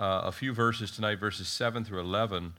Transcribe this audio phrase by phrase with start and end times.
[0.00, 2.54] uh, a few verses tonight, verses 7 through 11.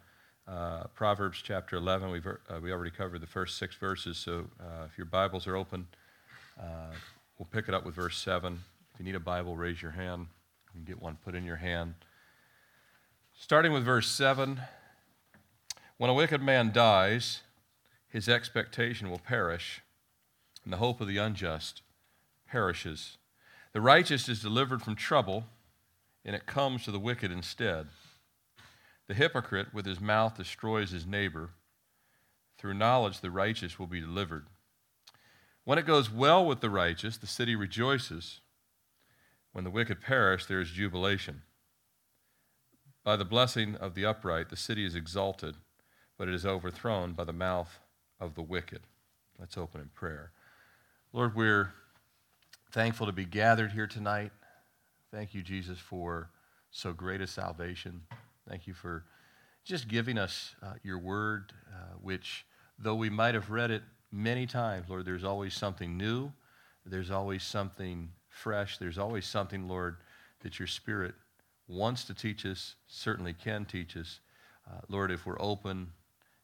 [0.47, 2.11] Uh, Proverbs chapter 11.
[2.11, 5.55] We've, uh, we already covered the first six verses, so uh, if your Bibles are
[5.55, 5.87] open,
[6.59, 6.93] uh,
[7.39, 8.59] we'll pick it up with verse 7.
[8.93, 10.27] If you need a Bible, raise your hand.
[10.71, 11.95] Can get one put in your hand.
[13.33, 14.61] Starting with verse 7
[15.97, 17.41] When a wicked man dies,
[18.07, 19.81] his expectation will perish,
[20.63, 21.81] and the hope of the unjust
[22.47, 23.17] perishes.
[23.73, 25.45] The righteous is delivered from trouble,
[26.25, 27.87] and it comes to the wicked instead.
[29.07, 31.49] The hypocrite with his mouth destroys his neighbor.
[32.57, 34.47] Through knowledge, the righteous will be delivered.
[35.63, 38.39] When it goes well with the righteous, the city rejoices.
[39.51, 41.41] When the wicked perish, there is jubilation.
[43.03, 45.55] By the blessing of the upright, the city is exalted,
[46.17, 47.79] but it is overthrown by the mouth
[48.19, 48.81] of the wicked.
[49.39, 50.31] Let's open in prayer.
[51.11, 51.73] Lord, we're
[52.71, 54.31] thankful to be gathered here tonight.
[55.11, 56.29] Thank you, Jesus, for
[56.71, 58.01] so great a salvation.
[58.47, 59.03] Thank you for
[59.65, 62.45] just giving us uh, your word, uh, which,
[62.79, 66.31] though we might have read it many times, Lord, there's always something new.
[66.85, 68.77] There's always something fresh.
[68.77, 69.97] There's always something, Lord,
[70.43, 71.13] that your Spirit
[71.67, 74.21] wants to teach us, certainly can teach us.
[74.65, 75.91] Uh, Lord, if we're open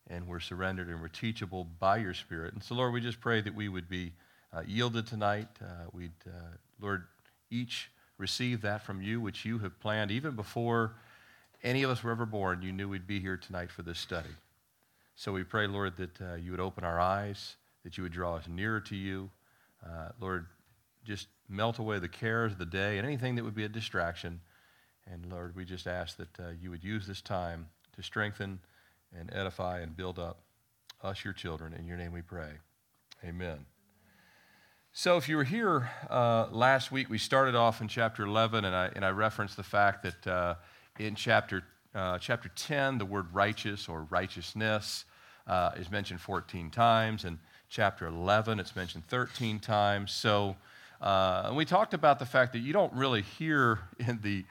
[0.08, 2.54] and we're surrendered and we're teachable by your Spirit.
[2.54, 4.12] And so, Lord, we just pray that we would be
[4.52, 5.48] uh, yielded tonight.
[5.62, 7.06] Uh, we'd, uh, Lord,
[7.50, 10.94] each receive that from you, which you have planned even before
[11.64, 14.30] any of us were ever born, you knew we'd be here tonight for this study.
[15.16, 18.36] So we pray, Lord, that uh, you would open our eyes, that you would draw
[18.36, 19.30] us nearer to you.
[19.86, 20.46] Uh, Lord,
[21.04, 24.42] just melt away the cares of the day and anything that would be a distraction.
[25.12, 28.59] And Lord, we just ask that uh, you would use this time to strengthen
[29.18, 30.42] and edify and build up
[31.04, 31.74] us, your children.
[31.74, 32.52] In your name we pray.
[33.24, 33.77] Amen.
[35.00, 38.76] So, if you were here uh, last week, we started off in chapter 11, and
[38.76, 40.56] I, and I referenced the fact that uh,
[40.98, 45.06] in chapter, uh, chapter 10, the word righteous or righteousness
[45.45, 47.25] uh, is mentioned 14 times.
[47.25, 47.38] In
[47.70, 50.12] chapter 11, it's mentioned 13 times.
[50.12, 50.56] So
[51.00, 54.46] uh, we talked about the fact that you don't really hear in the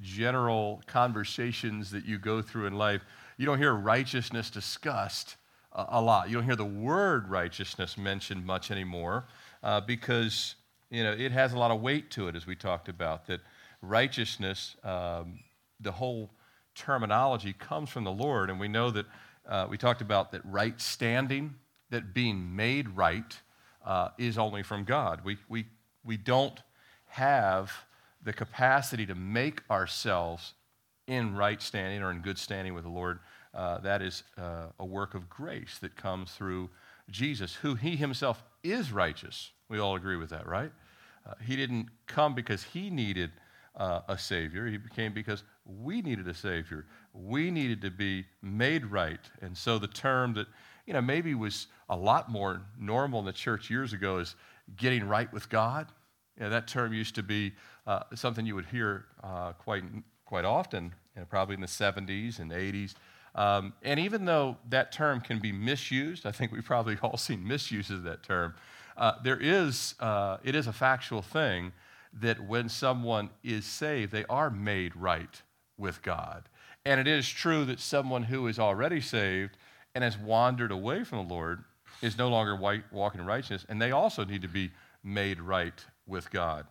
[0.00, 3.04] general conversations that you go through in life,
[3.36, 5.36] you don't hear righteousness discussed
[5.72, 6.28] a lot.
[6.30, 9.26] You don't hear the word righteousness mentioned much anymore
[9.62, 10.54] uh, because
[10.90, 13.26] you know it has a lot of weight to it, as we talked about.
[13.26, 13.40] That
[13.82, 15.40] righteousness um,
[15.80, 16.30] the whole
[16.74, 18.50] terminology comes from the Lord.
[18.50, 19.06] And we know that
[19.48, 21.54] uh, we talked about that right standing,
[21.90, 23.38] that being made right,
[23.84, 25.20] uh, is only from God.
[25.24, 25.66] We, we,
[26.04, 26.60] we don't
[27.06, 27.72] have
[28.22, 30.52] the capacity to make ourselves
[31.06, 33.18] in right standing or in good standing with the Lord.
[33.52, 36.70] Uh, that is uh, a work of grace that comes through
[37.10, 39.50] Jesus, who he himself is righteous.
[39.68, 40.72] We all agree with that, right?
[41.26, 43.30] Uh, he didn't come because he needed
[43.76, 44.66] uh, a Savior.
[44.66, 46.86] He came because we needed a Savior.
[47.12, 49.20] We needed to be made right.
[49.40, 50.46] And so the term that,
[50.86, 54.34] you know, maybe was a lot more normal in the church years ago is
[54.76, 55.86] getting right with God.
[56.36, 57.52] You know, that term used to be
[57.86, 59.84] uh, something you would hear uh, quite,
[60.24, 62.94] quite often, you know, probably in the 70s and 80s.
[63.34, 67.46] Um, and even though that term can be misused, I think we've probably all seen
[67.46, 68.54] misuses of that term,
[68.96, 71.72] uh, there is, uh, it is a factual thing
[72.12, 75.42] that when someone is saved, they are made right
[75.78, 76.48] with God.
[76.84, 79.56] And it is true that someone who is already saved
[79.94, 81.64] and has wandered away from the Lord
[82.02, 84.70] is no longer walking in righteousness, and they also need to be
[85.04, 86.66] made right with God.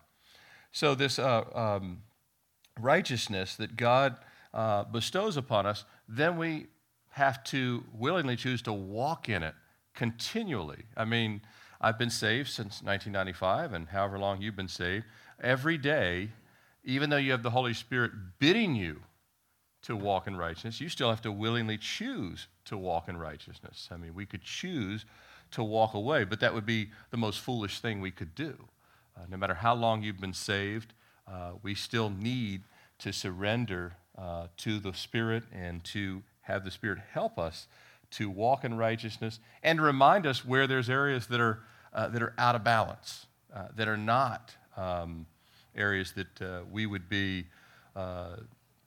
[0.72, 2.02] So, this uh, um,
[2.78, 4.16] righteousness that God
[4.52, 6.66] uh, bestows upon us, then we
[7.10, 9.54] have to willingly choose to walk in it
[9.94, 10.84] continually.
[10.96, 11.42] I mean,
[11.80, 15.06] I've been saved since 1995, and however long you've been saved,
[15.42, 16.30] every day,
[16.84, 19.00] even though you have the Holy Spirit bidding you
[19.82, 23.88] to walk in righteousness, you still have to willingly choose to walk in righteousness.
[23.90, 25.06] I mean, we could choose
[25.52, 28.56] to walk away, but that would be the most foolish thing we could do.
[29.16, 30.92] Uh, no matter how long you've been saved,
[31.26, 32.62] uh, we still need
[32.98, 37.66] to surrender uh, to the Spirit and to have the Spirit help us
[38.12, 41.60] to walk in righteousness and remind us where there's areas that are,
[41.94, 45.26] uh, that are out of balance, uh, that are not um,
[45.76, 47.46] areas that uh, we would be,
[47.94, 48.36] uh,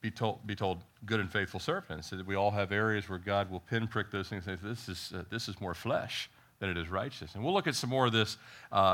[0.02, 2.10] be, told, be told good and faithful servants.
[2.10, 4.90] So that we all have areas where God will pinprick those things and say, this
[4.90, 6.30] is, uh, this is more flesh
[6.60, 7.36] than it is righteousness.
[7.36, 8.38] And we'll look at some more of this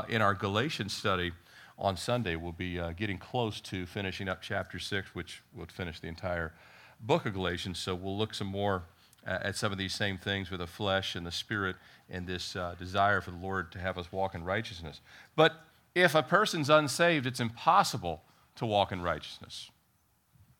[0.08, 1.32] in our Galatians study
[1.80, 2.36] on Sunday.
[2.36, 6.52] We'll be uh, getting close to finishing up chapter 6, which will finish the entire
[7.00, 7.78] book of Galatians.
[7.78, 8.84] So we'll look some more
[9.26, 11.76] uh, at some of these same things with the flesh and the spirit
[12.10, 15.00] and this uh, desire for the Lord to have us walk in righteousness.
[15.34, 15.54] But
[15.94, 18.22] if a person's unsaved, it's impossible
[18.56, 19.70] to walk in righteousness.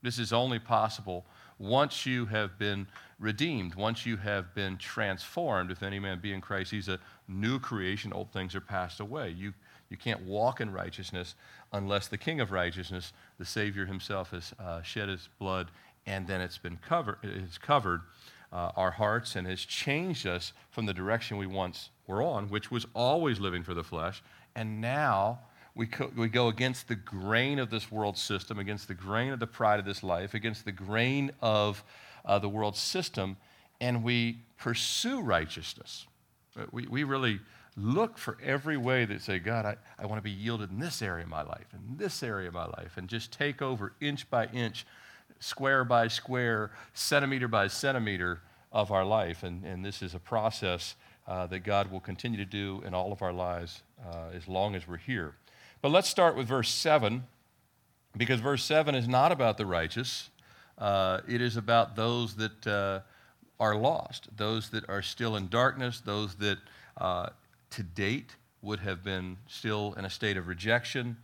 [0.02, 1.26] This is only possible
[1.58, 2.86] once you have been
[3.18, 5.70] redeemed, once you have been transformed.
[5.70, 8.12] If any man be in Christ, he's a new creation.
[8.12, 9.30] Old things are passed away.
[9.30, 9.52] You,
[9.90, 11.34] you can't walk in righteousness
[11.72, 15.68] unless the King of righteousness, the Savior himself, has uh, shed his blood
[16.06, 18.00] and then it's been covered, it's covered
[18.52, 22.70] uh, our hearts and has changed us from the direction we once were on, which
[22.70, 24.22] was always living for the flesh.
[24.56, 25.40] And now
[25.74, 29.38] we, co- we go against the grain of this world system, against the grain of
[29.38, 31.84] the pride of this life, against the grain of
[32.24, 33.36] uh, the world system,
[33.80, 36.06] and we pursue righteousness.
[36.58, 37.40] Uh, we, we really
[37.76, 41.02] look for every way that say, God, I, I want to be yielded in this
[41.02, 44.28] area of my life, in this area of my life, and just take over inch
[44.28, 44.86] by inch,
[45.38, 48.40] square by square, centimeter by centimeter
[48.72, 49.42] of our life.
[49.42, 50.96] And, and this is a process
[51.26, 54.74] uh, that God will continue to do in all of our lives uh, as long
[54.74, 55.34] as we're here.
[55.82, 57.24] But let's start with verse 7,
[58.16, 60.30] because verse 7 is not about the righteous,
[60.76, 63.00] uh, it is about those that uh,
[63.58, 66.58] are lost, those that are still in darkness, those that
[66.96, 67.28] uh,
[67.70, 71.16] to date would have been still in a state of rejection.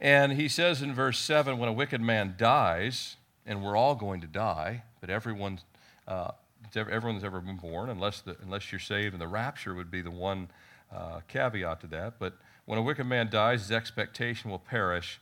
[0.00, 4.20] And he says in verse 7 when a wicked man dies, and we're all going
[4.20, 5.60] to die, but everyone,
[6.06, 6.32] uh,
[6.74, 10.10] everyone's ever been born, unless, the, unless you're saved, and the rapture would be the
[10.10, 10.48] one
[10.94, 12.14] uh, caveat to that.
[12.18, 12.34] But
[12.64, 15.20] when a wicked man dies, his expectation will perish,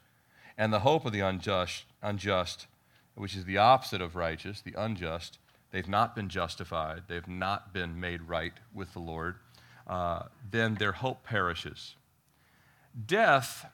[0.57, 2.67] and the hope of the unjust, unjust,
[3.15, 5.39] which is the opposite of righteous, the unjust,
[5.73, 9.37] they've not been justified, they've not been made right with the Lord,
[9.89, 11.95] uh, then their hope perishes.
[13.07, 13.67] Death,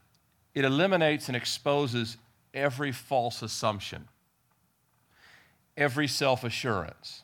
[0.55, 2.17] it eliminates and exposes
[2.53, 4.09] every false assumption,
[5.77, 7.23] every self assurance,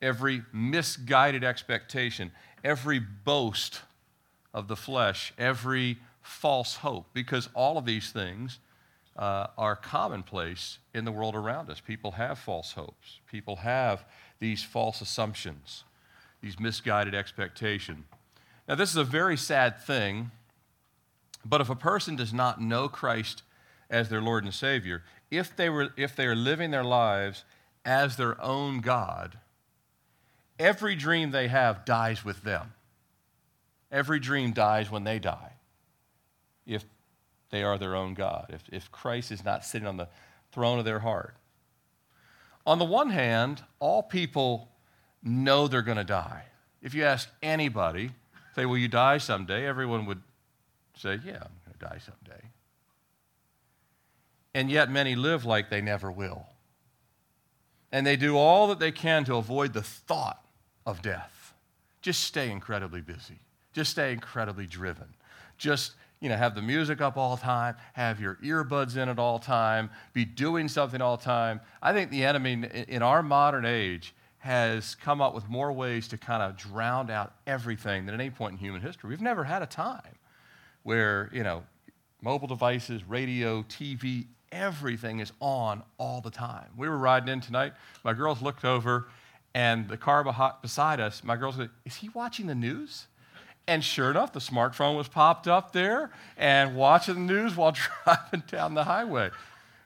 [0.00, 2.32] every misguided expectation,
[2.62, 3.82] every boast
[4.52, 8.58] of the flesh, every false hope, because all of these things
[9.16, 11.80] uh, are commonplace in the world around us.
[11.80, 14.04] People have false hopes, people have
[14.40, 15.84] these false assumptions,
[16.40, 18.04] these misguided expectations.
[18.68, 20.30] Now, this is a very sad thing,
[21.44, 23.42] but if a person does not know Christ
[23.90, 27.44] as their Lord and Savior, if they, were, if they are living their lives
[27.84, 29.38] as their own God,
[30.58, 32.72] every dream they have dies with them.
[33.92, 35.52] Every dream dies when they die
[36.66, 36.84] if
[37.50, 40.08] they are their own God, if, if Christ is not sitting on the
[40.52, 41.34] throne of their heart.
[42.66, 44.70] On the one hand, all people
[45.22, 46.44] know they're going to die.
[46.82, 48.10] If you ask anybody,
[48.54, 49.66] say, Will you die someday?
[49.66, 50.22] everyone would
[50.96, 52.42] say, Yeah, I'm going to die someday.
[54.54, 56.46] And yet, many live like they never will.
[57.90, 60.44] And they do all that they can to avoid the thought
[60.86, 61.54] of death.
[62.02, 63.40] Just stay incredibly busy.
[63.72, 65.14] Just stay incredibly driven.
[65.58, 69.38] Just you know, have the music up all time, have your earbuds in at all
[69.38, 71.60] time, be doing something all time.
[71.82, 74.14] I think the enemy in our modern age
[74.44, 78.28] has come up with more ways to kind of drown out everything than at any
[78.28, 79.08] point in human history.
[79.08, 80.18] We've never had a time
[80.82, 81.62] where, you know,
[82.20, 86.66] mobile devices, radio, TV, everything is on all the time.
[86.76, 87.72] We were riding in tonight.
[88.04, 89.08] My girls looked over,
[89.54, 90.22] and the car
[90.60, 93.06] beside us, my girls said, Is he watching the news?
[93.66, 97.74] And sure enough, the smartphone was popped up there and watching the news while
[98.04, 99.30] driving down the highway.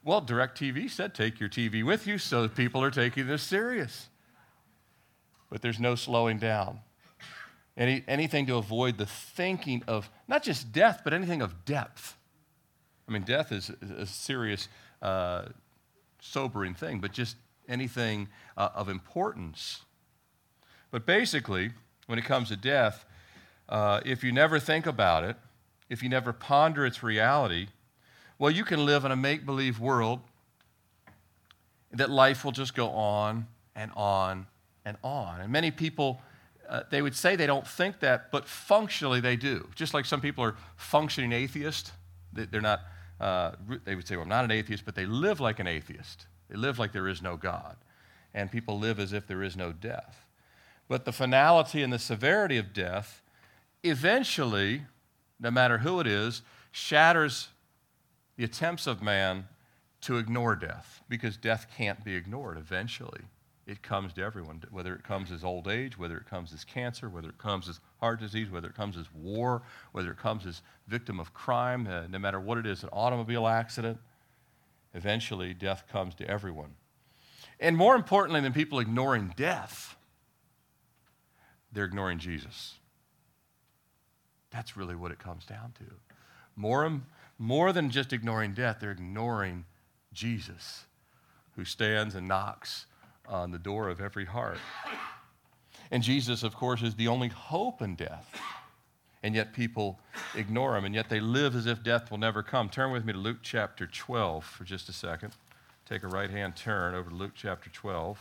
[0.03, 4.09] Well, DirecTV said take your TV with you, so people are taking this serious.
[5.51, 6.81] But there's no slowing down.
[7.77, 12.17] Any, anything to avoid the thinking of not just death, but anything of depth.
[13.09, 14.69] I mean, death is a serious,
[15.01, 15.47] uh,
[16.21, 17.37] sobering thing, but just
[17.69, 19.83] anything uh, of importance.
[20.91, 21.71] But basically,
[22.07, 23.05] when it comes to death,
[23.69, 25.37] uh, if you never think about it,
[25.89, 27.69] if you never ponder its reality,
[28.39, 30.21] well, you can live in a make believe world
[31.93, 34.47] that life will just go on and on
[34.89, 35.41] and on.
[35.41, 36.21] And many people,
[36.69, 39.69] uh, they would say they don't think that, but functionally they do.
[39.75, 41.93] Just like some people are functioning atheists,
[42.33, 42.81] they're not,
[43.21, 43.53] uh,
[43.85, 46.27] they would say, well, I'm not an atheist, but they live like an atheist.
[46.49, 47.77] They live like there is no God.
[48.33, 50.25] And people live as if there is no death.
[50.89, 53.23] But the finality and the severity of death
[53.83, 54.83] eventually,
[55.39, 57.49] no matter who it is, shatters
[58.37, 59.49] the attempts of man
[60.01, 63.23] to ignore death because death can't be ignored eventually.
[63.69, 67.11] It comes to everyone, whether it comes as old age, whether it comes as cancer,
[67.11, 69.61] whether it comes as heart disease, whether it comes as war,
[69.93, 73.47] whether it comes as victim of crime, uh, no matter what it is, an automobile
[73.47, 73.99] accident,
[74.95, 76.71] eventually death comes to everyone.
[77.61, 79.97] And more importantly than people ignoring death,
[81.71, 82.77] they're ignoring Jesus.
[84.51, 85.85] That's really what it comes down to.
[86.57, 87.03] More,
[87.39, 89.67] more than just ignoring death, they're ignoring
[90.15, 90.87] Jesus,
[91.55, 92.87] who stands and knocks
[93.29, 94.59] on the door of every heart.
[95.91, 98.35] And Jesus, of course, is the only hope in death.
[99.23, 99.99] And yet people
[100.35, 102.69] ignore him, and yet they live as if death will never come.
[102.69, 105.33] Turn with me to Luke chapter 12 for just a second.
[105.89, 108.19] Take a right hand turn over to Luke chapter 12.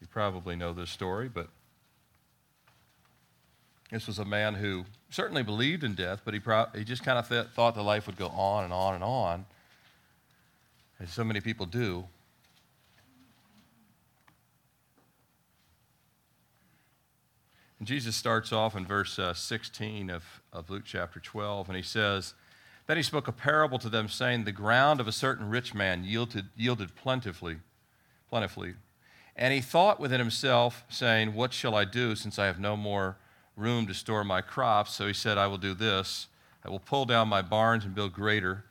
[0.00, 1.48] You probably know this story, but
[3.90, 7.18] this was a man who certainly believed in death, but he, pro- he just kind
[7.18, 9.46] of th- thought the life would go on and on and on,
[11.00, 12.04] as so many people do.
[17.88, 22.34] Jesus starts off in verse uh, 16 of, of Luke chapter 12, and he says,
[22.86, 26.04] Then he spoke a parable to them, saying, The ground of a certain rich man
[26.04, 27.60] yielded, yielded plentifully,
[28.28, 28.74] plentifully.
[29.34, 33.16] And he thought within himself, saying, What shall I do, since I have no more
[33.56, 34.92] room to store my crops?
[34.92, 36.26] So he said, I will do this.
[36.62, 38.66] I will pull down my barns and build greater,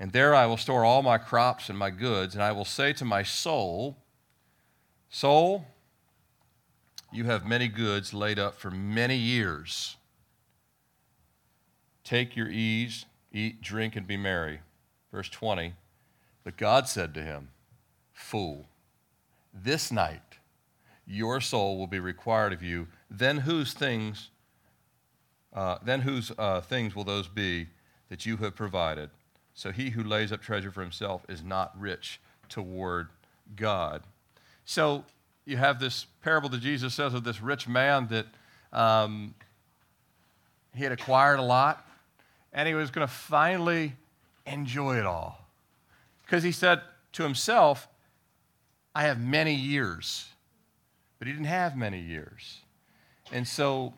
[0.00, 2.32] and there I will store all my crops and my goods.
[2.32, 3.98] And I will say to my soul,
[5.10, 5.66] Soul,
[7.12, 9.96] you have many goods laid up for many years.
[12.04, 14.60] Take your ease, eat, drink, and be merry.
[15.12, 15.74] Verse 20.
[16.44, 17.50] But God said to him,
[18.12, 18.66] Fool,
[19.52, 20.38] this night
[21.06, 22.88] your soul will be required of you.
[23.10, 24.30] Then whose things,
[25.52, 27.68] uh, then whose uh, things will those be
[28.08, 29.10] that you have provided?
[29.54, 33.08] So he who lays up treasure for himself is not rich toward
[33.54, 34.02] God.
[34.64, 35.04] So
[35.44, 38.26] you have this parable that Jesus says of this rich man that
[38.72, 39.34] um,
[40.74, 41.86] he had acquired a lot,
[42.52, 43.94] and he was going to finally
[44.46, 45.46] enjoy it all.
[46.24, 46.80] Because he said
[47.12, 47.88] to himself,
[48.94, 50.28] I have many years.
[51.18, 52.60] But he didn't have many years.
[53.30, 53.94] And so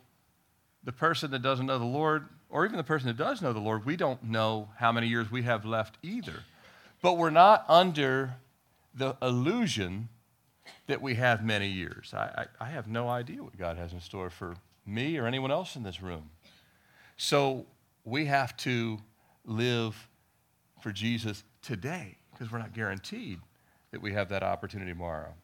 [0.85, 3.61] the person that doesn't know the Lord, or even the person that does know the
[3.61, 6.45] Lord, we don't know how many years we have left either.
[7.03, 8.35] But we're not under
[8.95, 10.09] the illusion
[10.87, 12.13] that we have many years.
[12.15, 14.57] I, I, I, have no idea what God has in store for
[14.87, 16.31] me or anyone else in this room.
[17.17, 17.67] So
[18.05, 18.99] we have to
[19.45, 20.09] live
[20.81, 23.41] for Jesus today because we're not guaranteed
[23.91, 25.35] that we have that opportunity tomorrow.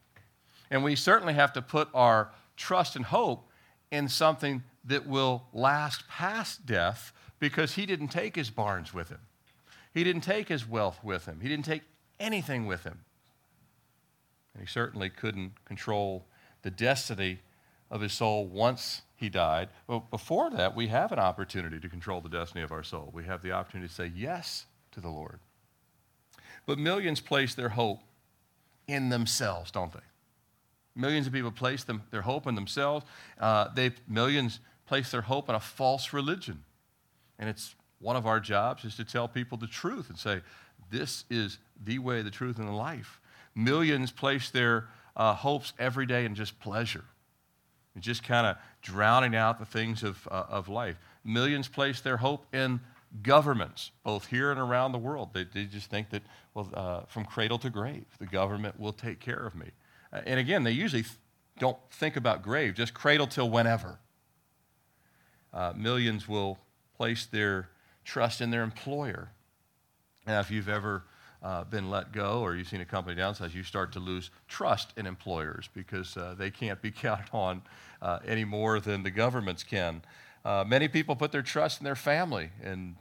[0.70, 3.48] And we certainly have to put our trust and hope
[3.90, 9.20] in something that will last past death because he didn't take his barns with him.
[9.92, 11.40] He didn't take his wealth with him.
[11.40, 11.82] He didn't take
[12.20, 13.00] anything with him.
[14.60, 16.26] He certainly couldn't control
[16.62, 17.40] the destiny
[17.90, 19.68] of his soul once he died.
[19.86, 23.10] Well, before that, we have an opportunity to control the destiny of our soul.
[23.12, 25.40] We have the opportunity to say yes to the Lord.
[26.66, 28.00] But millions place their hope
[28.86, 30.00] in themselves, don't they?
[30.94, 33.06] Millions of people place them, their hope in themselves.
[33.38, 36.62] Uh, they millions place their hope in a false religion.
[37.38, 40.40] And it's one of our jobs is to tell people the truth and say,
[40.90, 43.20] this is the way, the truth, and the life.
[43.54, 47.04] Millions place their uh, hopes every day in just pleasure,
[47.94, 50.96] and just kind of drowning out the things of, uh, of life.
[51.24, 52.80] Millions place their hope in
[53.22, 55.30] governments, both here and around the world.
[55.34, 56.22] They, they just think that,
[56.54, 59.66] well, uh, from cradle to grave, the government will take care of me.
[60.12, 61.16] Uh, and again, they usually th-
[61.58, 63.98] don't think about grave, just cradle till whenever.
[65.52, 66.58] Uh, millions will
[66.96, 67.68] place their
[68.04, 69.32] trust in their employer.
[70.26, 71.02] Now, if you've ever
[71.42, 74.92] uh, been let go or you've seen a company downsize, you start to lose trust
[74.96, 77.62] in employers because uh, they can't be counted on
[78.02, 80.02] uh, any more than the governments can.
[80.44, 82.96] Uh, many people put their trust in their family, and,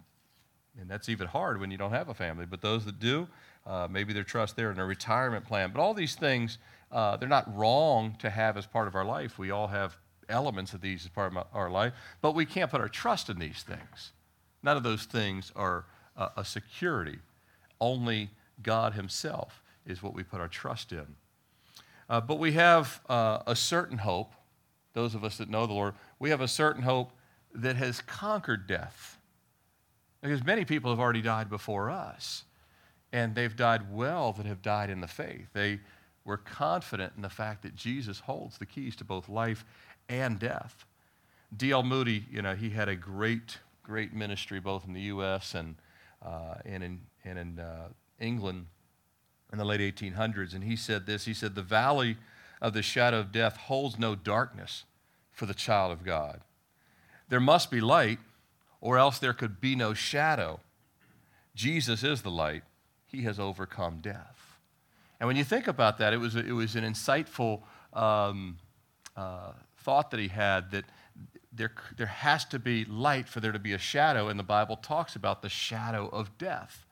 [0.80, 2.46] and that's even hard when you don't have a family.
[2.46, 3.28] But those that do,
[3.66, 5.72] uh, maybe their trust there in their retirement plan.
[5.74, 6.58] But all these things,
[6.92, 9.38] uh, they're not wrong to have as part of our life.
[9.38, 12.82] We all have elements of these as part of our life, but we can't put
[12.82, 14.12] our trust in these things.
[14.62, 15.86] None of those things are
[16.36, 17.20] a security.
[17.82, 18.30] Only
[18.62, 21.16] God Himself is what we put our trust in.
[22.10, 24.34] Uh, but we have uh, a certain hope,
[24.94, 27.12] those of us that know the Lord, we have a certain hope
[27.54, 29.18] that has conquered death.
[30.22, 32.44] Because many people have already died before us,
[33.14, 35.48] and they've died well that have died in the faith.
[35.54, 35.80] They
[36.26, 39.64] were confident in the fact that Jesus holds the keys to both life
[40.10, 40.86] and death.
[41.56, 41.84] D.L.
[41.84, 45.56] Moody, you know, he had a great, great ministry both in the U.S.
[45.56, 45.76] and,
[46.24, 48.68] uh, and in, and in uh, England
[49.52, 50.54] in the late 1800s.
[50.54, 52.18] And he said this He said, The valley
[52.62, 54.86] of the shadow of death holds no darkness
[55.32, 56.42] for the child of God.
[57.30, 58.20] There must be light,
[58.82, 60.60] or else there could be no shadow.
[61.56, 62.64] Jesus is the light.
[63.06, 64.58] He has overcome death.
[65.20, 67.62] And when you think about that, it was, it was an insightful
[67.94, 68.58] um,
[69.16, 70.86] uh, thought that he had that
[71.52, 74.76] there, there has to be light for there to be a shadow, and the Bible
[74.76, 76.86] talks about the shadow of death.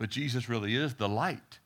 [0.00, 1.58] But Jesus really is the light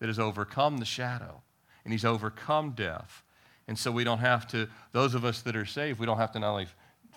[0.00, 1.42] that has overcome the shadow,
[1.84, 3.22] and he's overcome death.
[3.68, 6.32] And so we don't have to, those of us that are saved, we don't have
[6.32, 6.66] to not only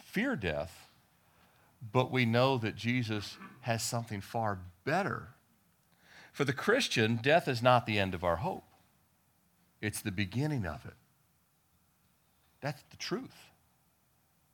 [0.03, 0.87] fear death,
[1.91, 5.29] but we know that Jesus has something far better.
[6.31, 8.65] For the Christian, death is not the end of our hope,
[9.81, 10.93] it's the beginning of it.
[12.61, 13.48] That's the truth.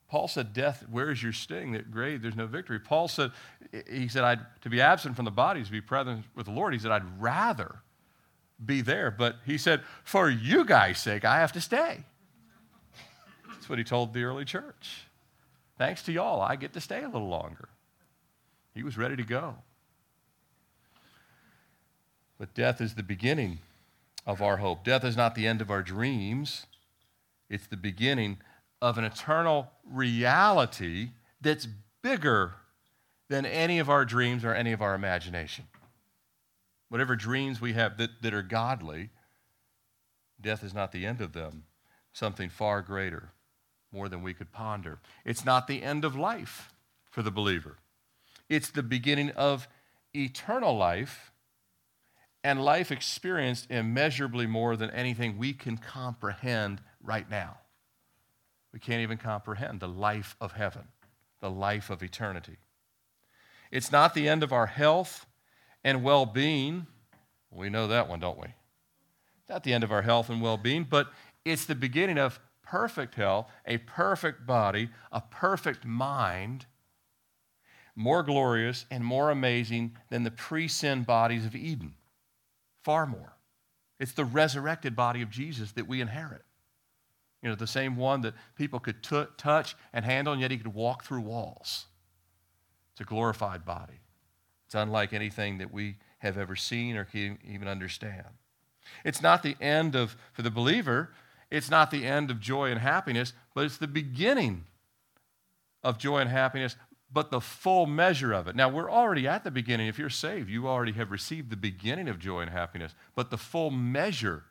[0.07, 1.71] Paul said, Death, where is your sting?
[1.71, 2.79] That grave, there's no victory.
[2.79, 3.31] Paul said,
[3.89, 6.51] He said, I'd, to be absent from the body is to be present with the
[6.51, 6.73] Lord.
[6.73, 7.77] He said, I'd rather
[8.63, 9.11] be there.
[9.11, 12.03] But he said, For you guys' sake, I have to stay.
[13.49, 15.05] That's what he told the early church.
[15.77, 17.67] Thanks to y'all, I get to stay a little longer.
[18.73, 19.55] He was ready to go.
[22.37, 23.59] But death is the beginning
[24.25, 24.83] of our hope.
[24.83, 26.65] Death is not the end of our dreams,
[27.49, 28.37] it's the beginning
[28.81, 31.09] of an eternal reality
[31.41, 31.67] that's
[32.01, 32.53] bigger
[33.29, 35.65] than any of our dreams or any of our imagination.
[36.89, 39.09] Whatever dreams we have that, that are godly,
[40.39, 41.63] death is not the end of them,
[42.13, 43.31] something far greater,
[43.91, 44.99] more than we could ponder.
[45.23, 46.73] It's not the end of life
[47.09, 47.77] for the believer,
[48.49, 49.67] it's the beginning of
[50.13, 51.31] eternal life
[52.43, 57.57] and life experienced immeasurably more than anything we can comprehend right now.
[58.75, 60.89] We can't even comprehend the life of heaven,
[61.39, 62.57] the life of eternity.
[63.71, 65.25] It's not the end of our health
[65.81, 66.85] and well being.
[67.49, 68.47] We know that one, don't we?
[69.47, 71.07] Not the end of our health and well being, but
[71.45, 76.65] it's the beginning of perfect health, a perfect body, a perfect mind,
[77.95, 81.93] more glorious and more amazing than the pre sin bodies of Eden.
[82.83, 83.37] Far more.
[84.01, 86.44] It's the resurrected body of Jesus that we inherit.
[87.45, 90.57] You know, the same one that people could t- touch and handle, and yet he
[90.57, 91.85] could walk through walls.
[92.93, 93.99] It's a glorified body.
[94.65, 98.25] It's unlike anything that we have ever seen or can even understand.
[99.03, 101.11] It's not the end of, for the believer,
[101.51, 104.63] it's not the end of joy and happiness, but it's the beginning
[105.83, 106.75] of joy and happiness
[107.13, 108.55] but the full measure of it.
[108.55, 109.87] Now, we're already at the beginning.
[109.87, 113.37] If you're saved, you already have received the beginning of joy and happiness, but the
[113.37, 114.43] full measure,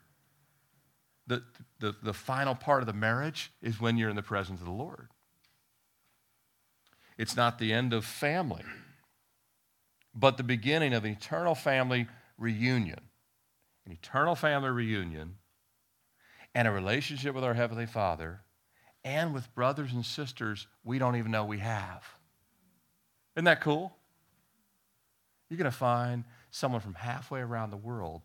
[1.27, 1.43] the,
[1.79, 4.71] the, the final part of the marriage is when you're in the presence of the
[4.71, 5.09] Lord.
[7.17, 8.63] It's not the end of family,
[10.13, 12.07] but the beginning of an eternal family
[12.37, 12.99] reunion.
[13.85, 15.35] An eternal family reunion
[16.53, 18.41] and a relationship with our Heavenly Father
[19.03, 22.03] and with brothers and sisters we don't even know we have.
[23.35, 23.95] Isn't that cool?
[25.49, 28.21] You're going to find someone from halfway around the world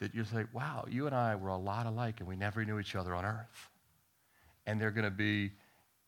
[0.00, 2.78] that you're like, wow, you and I were a lot alike and we never knew
[2.78, 3.68] each other on earth.
[4.66, 5.52] And they're going to be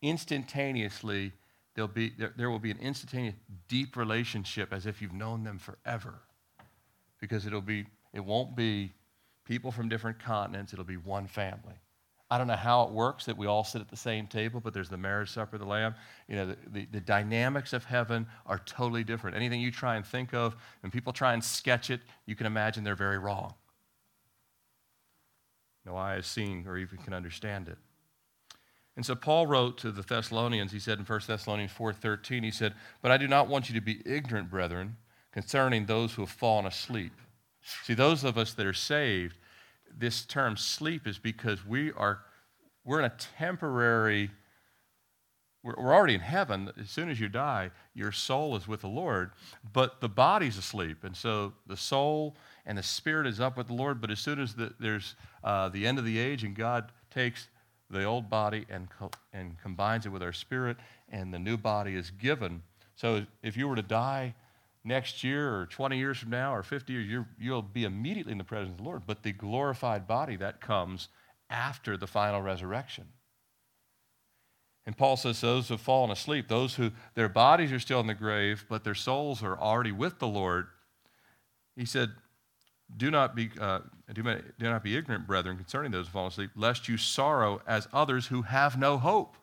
[0.01, 1.31] instantaneously,
[1.75, 3.35] there'll be, there, there will be an instantaneous
[3.67, 6.15] deep relationship as if you've known them forever.
[7.21, 8.91] Because it'll be, it won't be
[9.45, 11.75] people from different continents, it'll be one family.
[12.31, 14.73] I don't know how it works that we all sit at the same table, but
[14.73, 15.93] there's the marriage supper of the Lamb.
[16.27, 19.37] You know, the, the, the, dynamics of heaven are totally different.
[19.37, 22.83] Anything you try and think of, and people try and sketch it, you can imagine
[22.83, 23.53] they're very wrong.
[25.85, 27.77] No eye has seen or even can understand it.
[28.95, 32.75] And so Paul wrote to the Thessalonians, he said in 1 Thessalonians 4:13, he said,
[33.01, 34.97] But I do not want you to be ignorant, brethren,
[35.31, 37.13] concerning those who have fallen asleep.
[37.83, 39.37] See, those of us that are saved,
[39.97, 42.19] this term sleep is because we are
[42.83, 44.29] we're in a temporary
[45.63, 48.87] we're, we're already in heaven as soon as you die your soul is with the
[48.87, 49.31] lord
[49.71, 52.35] but the body's asleep and so the soul
[52.65, 55.69] and the spirit is up with the lord but as soon as the, there's uh,
[55.69, 57.47] the end of the age and god takes
[57.89, 60.77] the old body and, co- and combines it with our spirit
[61.09, 62.61] and the new body is given
[62.95, 64.35] so if you were to die
[64.83, 68.43] next year or 20 years from now or 50 years, you'll be immediately in the
[68.43, 69.03] presence of the Lord.
[69.05, 71.09] But the glorified body, that comes
[71.49, 73.05] after the final resurrection.
[74.85, 78.07] And Paul says those who have fallen asleep, those who their bodies are still in
[78.07, 80.67] the grave, but their souls are already with the Lord,
[81.77, 82.11] he said,
[82.95, 83.79] do not be, uh,
[84.13, 87.87] do, do not be ignorant, brethren, concerning those who fall asleep, lest you sorrow as
[87.93, 89.35] others who have no hope.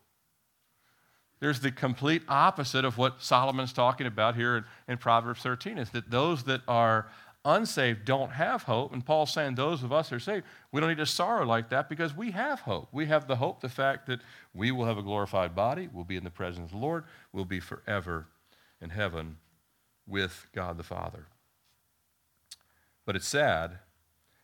[1.41, 5.91] There's the complete opposite of what Solomon's talking about here in, in Proverbs 13 is
[5.91, 7.09] that those that are
[7.47, 8.93] unsaved don't have hope.
[8.93, 11.71] And Paul's saying those of us who are saved, we don't need to sorrow like
[11.71, 12.89] that because we have hope.
[12.93, 14.21] We have the hope, the fact that
[14.55, 17.47] we will have a glorified body, we'll be in the presence of the Lord, we'll
[17.47, 18.27] be forever
[18.83, 19.39] in heaven
[20.07, 21.27] with God the Father.
[23.11, 23.73] But it's sad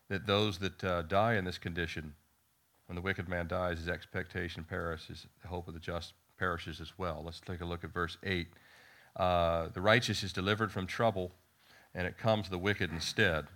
[0.09, 2.15] that those that uh, die in this condition,
[2.87, 6.91] when the wicked man dies, his expectation perishes, the hope of the just perishes as
[6.99, 7.23] well.
[7.25, 8.49] Let's take a look at verse 8.
[9.15, 11.31] Uh, the righteous is delivered from trouble,
[11.95, 13.47] and it comes the wicked instead.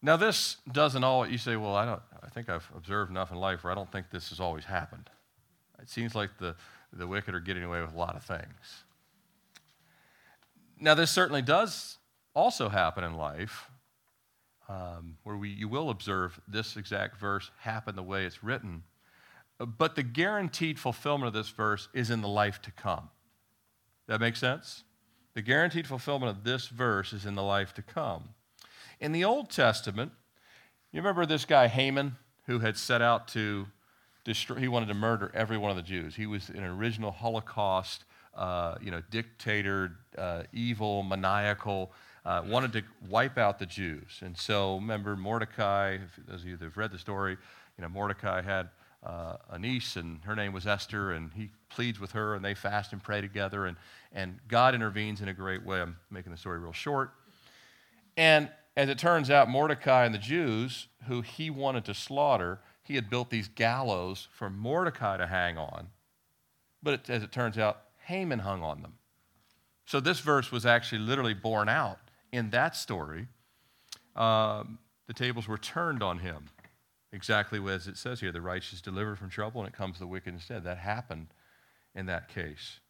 [0.00, 3.36] Now, this doesn't all, you say, well, I, don't, I think I've observed enough in
[3.36, 5.10] life where I don't think this has always happened.
[5.82, 6.56] It seems like the,
[6.94, 8.84] the wicked are getting away with a lot of things.
[10.80, 11.98] Now, this certainly does
[12.36, 13.70] also happen in life,
[14.68, 18.82] um, where we, you will observe this exact verse happen the way it's written.
[19.58, 23.08] But the guaranteed fulfillment of this verse is in the life to come.
[24.06, 24.84] That makes sense?
[25.34, 28.30] The guaranteed fulfillment of this verse is in the life to come.
[29.00, 30.12] In the Old Testament,
[30.92, 33.66] you remember this guy Haman who had set out to
[34.24, 36.14] destroy, he wanted to murder every one of the Jews.
[36.14, 41.92] He was an original Holocaust, uh, you know, dictator, uh, evil, maniacal,
[42.26, 44.18] uh, wanted to wipe out the Jews.
[44.20, 47.38] And so, remember Mordecai, those of you that have read the story,
[47.78, 48.68] you know, Mordecai had
[49.04, 52.54] uh, a niece, and her name was Esther, and he pleads with her, and they
[52.54, 53.76] fast and pray together, and,
[54.12, 55.80] and God intervenes in a great way.
[55.80, 57.12] I'm making the story real short.
[58.16, 62.96] And as it turns out, Mordecai and the Jews, who he wanted to slaughter, he
[62.96, 65.88] had built these gallows for Mordecai to hang on.
[66.82, 68.94] But it, as it turns out, Haman hung on them.
[69.84, 72.00] So this verse was actually literally borne out
[72.36, 73.28] in that story.
[74.14, 76.46] Um, the tables were turned on him,
[77.12, 80.06] exactly as it says here the righteous delivered from trouble and it comes to the
[80.06, 80.64] wicked instead.
[80.64, 81.28] That happened
[81.94, 82.80] in that case.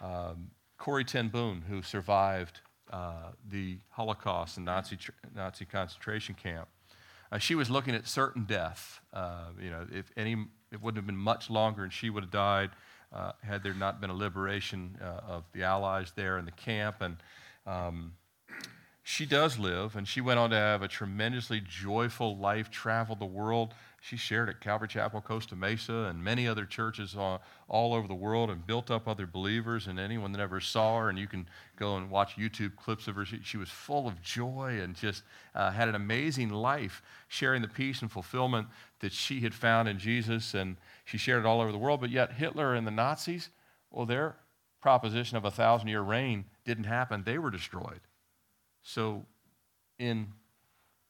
[0.00, 2.60] Um, Corrie Ten Boom, who survived
[2.92, 4.98] uh, the Holocaust and Nazi,
[5.34, 6.68] Nazi concentration camp,
[7.30, 9.00] uh, she was looking at certain death.
[9.12, 10.32] Uh, you know, if any,
[10.70, 12.70] it wouldn't have been much longer, and she would have died
[13.12, 16.96] uh, had there not been a liberation uh, of the Allies there in the camp.
[17.00, 17.16] And
[17.66, 18.12] um,
[19.02, 23.26] she does live, and she went on to have a tremendously joyful life, traveled the
[23.26, 28.08] world, she shared at Calvary Chapel, Costa Mesa, and many other churches all, all over
[28.08, 29.86] the world and built up other believers.
[29.86, 33.14] And anyone that ever saw her, and you can go and watch YouTube clips of
[33.14, 35.22] her, she, she was full of joy and just
[35.54, 38.66] uh, had an amazing life, sharing the peace and fulfillment
[38.98, 40.54] that she had found in Jesus.
[40.54, 42.00] And she shared it all over the world.
[42.00, 43.50] But yet, Hitler and the Nazis,
[43.92, 44.34] well, their
[44.80, 48.00] proposition of a thousand year reign didn't happen, they were destroyed.
[48.82, 49.24] So,
[49.98, 50.28] in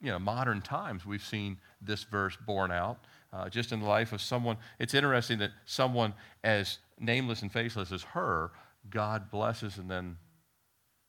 [0.03, 2.99] you know, modern times, we've seen this verse borne out.
[3.33, 7.93] Uh, just in the life of someone, it's interesting that someone as nameless and faceless
[7.93, 8.51] as her,
[8.91, 10.17] God blesses, and then,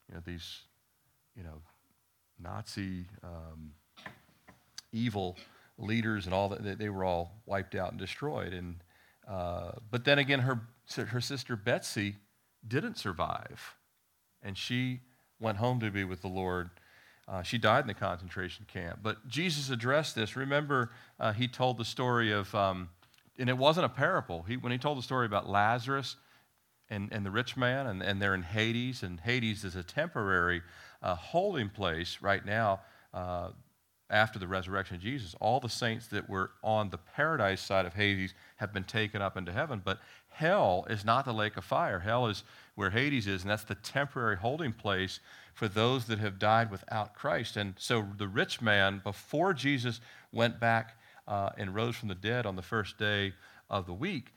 [0.08, 0.62] you know, these,
[1.36, 1.62] you know,
[2.39, 3.71] Nazi um,
[4.91, 5.38] evil
[5.78, 8.54] leaders and all that, they were all wiped out and destroyed.
[8.54, 8.76] And,
[9.28, 10.62] uh, but then again, her,
[10.95, 12.17] her sister Betsy
[12.65, 13.76] didn't survive,
[14.43, 15.02] and she
[15.43, 16.71] went home to be with the Lord
[17.27, 18.99] uh, she died in the concentration camp.
[19.01, 20.36] But Jesus addressed this.
[20.36, 22.89] Remember, uh, he told the story of, um,
[23.38, 24.43] and it wasn't a parable.
[24.43, 26.17] He, when he told the story about Lazarus
[26.89, 30.62] and, and the rich man, and, and they're in Hades, and Hades is a temporary
[31.01, 32.82] uh, holding place right now
[33.13, 33.49] uh,
[34.10, 35.34] after the resurrection of Jesus.
[35.39, 39.38] All the saints that were on the paradise side of Hades have been taken up
[39.38, 39.82] into heaven.
[39.84, 41.99] But hell is not the lake of fire.
[41.99, 42.43] Hell is
[42.75, 45.19] where Hades is, and that's the temporary holding place
[45.53, 47.57] for those that have died without Christ.
[47.57, 52.45] And so the rich man, before Jesus went back uh, and rose from the dead
[52.45, 53.33] on the first day
[53.69, 54.33] of the week,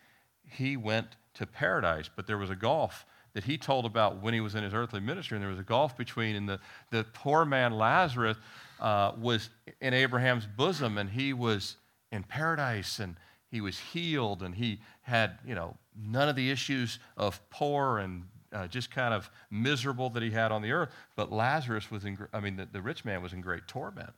[0.49, 2.11] he went to paradise.
[2.15, 5.01] But there was a gulf that he told about when he was in his earthly
[5.01, 6.59] ministry, and there was a gulf between, and the,
[6.91, 8.39] the poor man Lazarus
[8.81, 11.77] uh, was in Abraham's bosom, and he was
[12.13, 13.17] in paradise, and
[13.51, 18.25] he was healed, and he had, you know, none of the issues of poor and
[18.53, 20.91] uh, just kind of miserable that he had on the earth.
[21.15, 24.13] But Lazarus was in, I mean, the, the rich man was in great torment.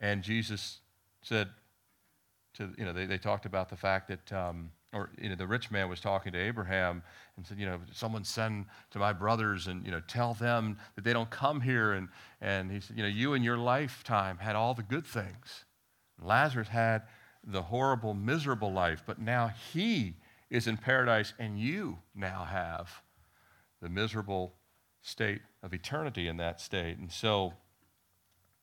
[0.00, 0.78] And Jesus
[1.22, 1.48] said,
[2.54, 5.46] to, you know, they, they talked about the fact that, um, or, you know, the
[5.46, 7.02] rich man was talking to Abraham
[7.36, 11.04] and said, you know, someone send to my brothers and, you know, tell them that
[11.04, 11.92] they don't come here.
[11.92, 12.08] And,
[12.40, 15.64] and he said, you know, you in your lifetime had all the good things.
[16.20, 17.02] Lazarus had
[17.44, 20.14] the horrible, miserable life, but now he
[20.50, 23.02] is in paradise and you now have
[23.80, 24.54] the miserable
[25.02, 26.98] state of eternity in that state.
[26.98, 27.54] And so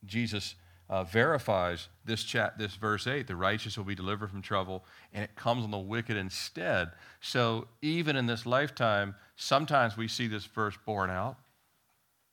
[0.05, 0.55] Jesus
[0.89, 5.23] uh, verifies this chat, this verse 8 the righteous will be delivered from trouble, and
[5.23, 6.91] it comes on the wicked instead.
[7.19, 11.37] So even in this lifetime, sometimes we see this verse borne out,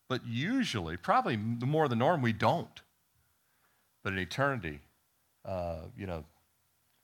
[0.09, 2.83] but usually, probably more the norm, we don't.
[4.03, 4.81] But in eternity,
[5.45, 6.25] uh, you know,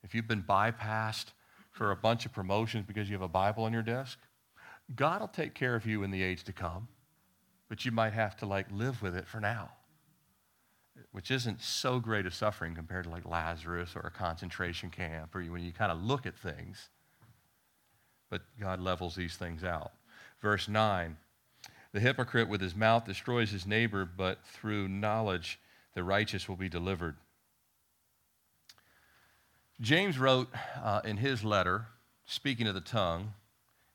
[0.02, 1.26] if you've been bypassed
[1.70, 4.18] for a bunch of promotions because you have a Bible on your desk,
[4.94, 6.88] God will take care of you in the age to come,
[7.68, 9.70] but you might have to like live with it for now,
[11.12, 15.42] which isn't so great a suffering compared to like Lazarus or a concentration camp or
[15.44, 16.88] when you kind of look at things.
[18.30, 19.92] But God levels these things out.
[20.40, 21.16] Verse 9
[21.92, 25.60] The hypocrite with his mouth destroys his neighbor, but through knowledge
[25.94, 27.16] the righteous will be delivered.
[29.80, 30.48] James wrote
[30.82, 31.86] uh, in his letter,
[32.26, 33.32] speaking of the tongue,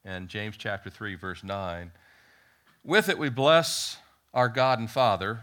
[0.04, 1.92] in James chapter 3, verse 9,
[2.84, 3.98] with it we bless
[4.34, 5.42] our God and Father,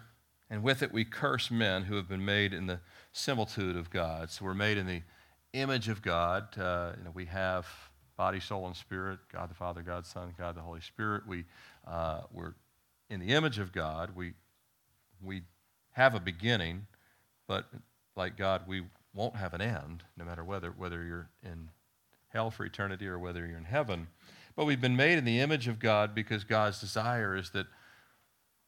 [0.50, 2.80] and with it we curse men who have been made in the
[3.12, 4.30] similitude of God.
[4.30, 5.02] So we're made in the
[5.52, 6.58] image of God.
[6.58, 7.66] Uh, you know, we have
[8.16, 11.24] body, soul, and spirit God the Father, God the Son, God the Holy Spirit.
[11.26, 11.44] We,
[11.86, 12.54] uh, we're
[13.10, 14.10] in the image of God.
[14.16, 14.32] We,
[15.22, 15.42] we
[15.92, 16.86] have a beginning,
[17.46, 17.66] but
[18.16, 18.82] like God, we
[19.14, 21.68] won't have an end, no matter whether, whether you're in
[22.28, 24.08] hell for eternity or whether you're in heaven.
[24.56, 27.66] But we've been made in the image of God because God's desire is that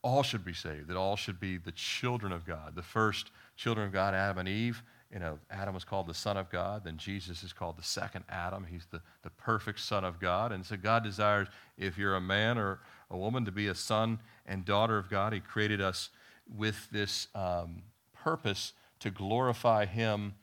[0.03, 2.75] all should be saved, that all should be the children of God.
[2.77, 6.37] The first children of God, Adam and Eve, you know, Adam was called the Son
[6.37, 8.67] of God, then Jesus is called the second Adam.
[8.69, 10.53] He's the, the perfect Son of God.
[10.53, 12.81] And so God desires, if you're a man or
[13.11, 15.33] a woman, to be a son and daughter of God.
[15.33, 16.11] He created us
[16.55, 18.73] with this um, purpose
[19.05, 20.35] to glorify Him.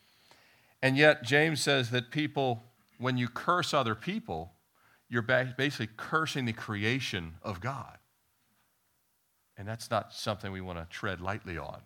[0.81, 2.63] And yet, James says that people,
[2.97, 4.53] when you curse other people,
[5.09, 7.97] you're basically cursing the creation of God.
[9.57, 11.81] And that's not something we want to tread lightly on.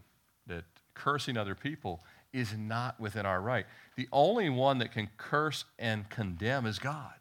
[0.48, 3.66] That cursing other people is not within our right.
[3.96, 7.14] The only one that can curse and condemn is God.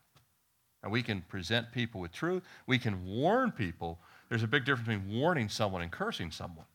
[0.83, 3.99] And we can present people with truth, we can warn people.
[4.29, 6.67] There's a big difference between warning someone and cursing someone.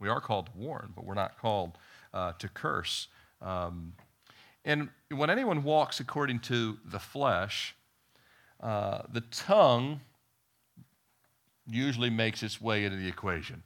[0.00, 1.78] We are called to warn, but we're not called
[2.12, 3.08] uh, to curse.
[3.40, 3.94] Um,
[4.64, 7.74] and when anyone walks according to the flesh,
[8.60, 10.00] uh, the tongue
[11.66, 13.62] usually makes its way into the equation.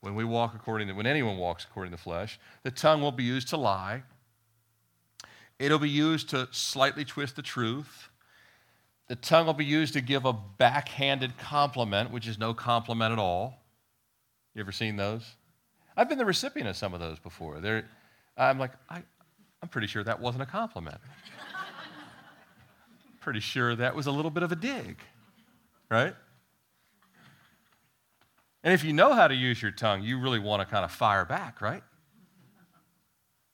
[0.00, 3.12] When we walk according to, when anyone walks according to the flesh, the tongue will
[3.12, 4.02] be used to lie.
[5.58, 8.08] It'll be used to slightly twist the truth.
[9.08, 13.18] The tongue will be used to give a backhanded compliment, which is no compliment at
[13.18, 13.60] all.
[14.54, 15.34] You ever seen those?
[15.96, 17.60] I've been the recipient of some of those before.
[17.60, 17.84] They're,
[18.36, 19.02] I'm like, I,
[19.62, 20.98] I'm pretty sure that wasn't a compliment
[23.20, 24.98] pretty sure that was a little bit of a dig,
[25.90, 26.14] right?
[28.62, 30.90] And if you know how to use your tongue, you really want to kind of
[30.90, 31.82] fire back, right?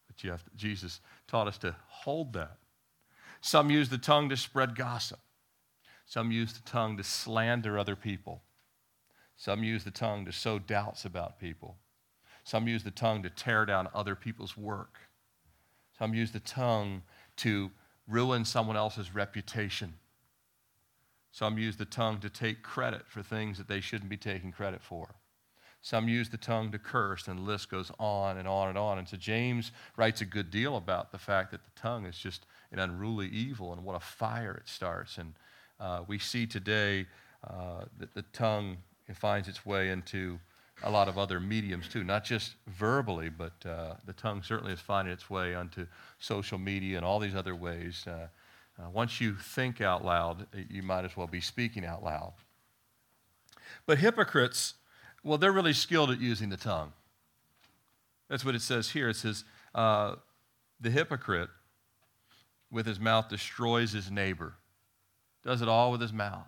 [0.07, 2.57] But you have to, Jesus taught us to hold that.
[3.41, 5.21] Some use the tongue to spread gossip.
[6.07, 8.43] Some use the tongue to slander other people.
[9.37, 11.77] Some use the tongue to sow doubts about people.
[12.47, 15.01] Some use the tongue to tear down other people's work.
[15.99, 17.03] Some use the tongue
[17.39, 17.73] to
[18.07, 19.95] ruin someone else's reputation.
[21.33, 24.81] Some use the tongue to take credit for things that they shouldn't be taking credit
[24.81, 25.17] for.
[25.83, 28.99] Some use the tongue to curse, and the list goes on and on and on.
[28.99, 32.47] And so James writes a good deal about the fact that the tongue is just
[32.71, 35.19] an unruly evil and what a fire it starts.
[35.19, 35.35] And
[35.81, 37.07] uh, we see today
[37.43, 38.77] uh, that the tongue
[39.15, 40.39] finds its way into
[40.83, 44.81] a lot of other mediums too, not just verbally, but uh, the tongue certainly is
[44.81, 45.87] finding its way onto
[46.19, 48.05] social media and all these other ways.
[48.07, 48.29] Uh,
[48.79, 52.35] uh, once you think out loud, you might as well be speaking out loud.
[53.87, 54.75] But hypocrites,
[55.25, 56.93] well, they're really skilled at using the tongue.
[58.29, 59.09] That's what it says here.
[59.09, 60.17] It says, uh,
[60.81, 61.49] the hypocrite
[62.71, 64.55] with his mouth destroys his neighbor.
[65.45, 66.47] Does it all with his mouth.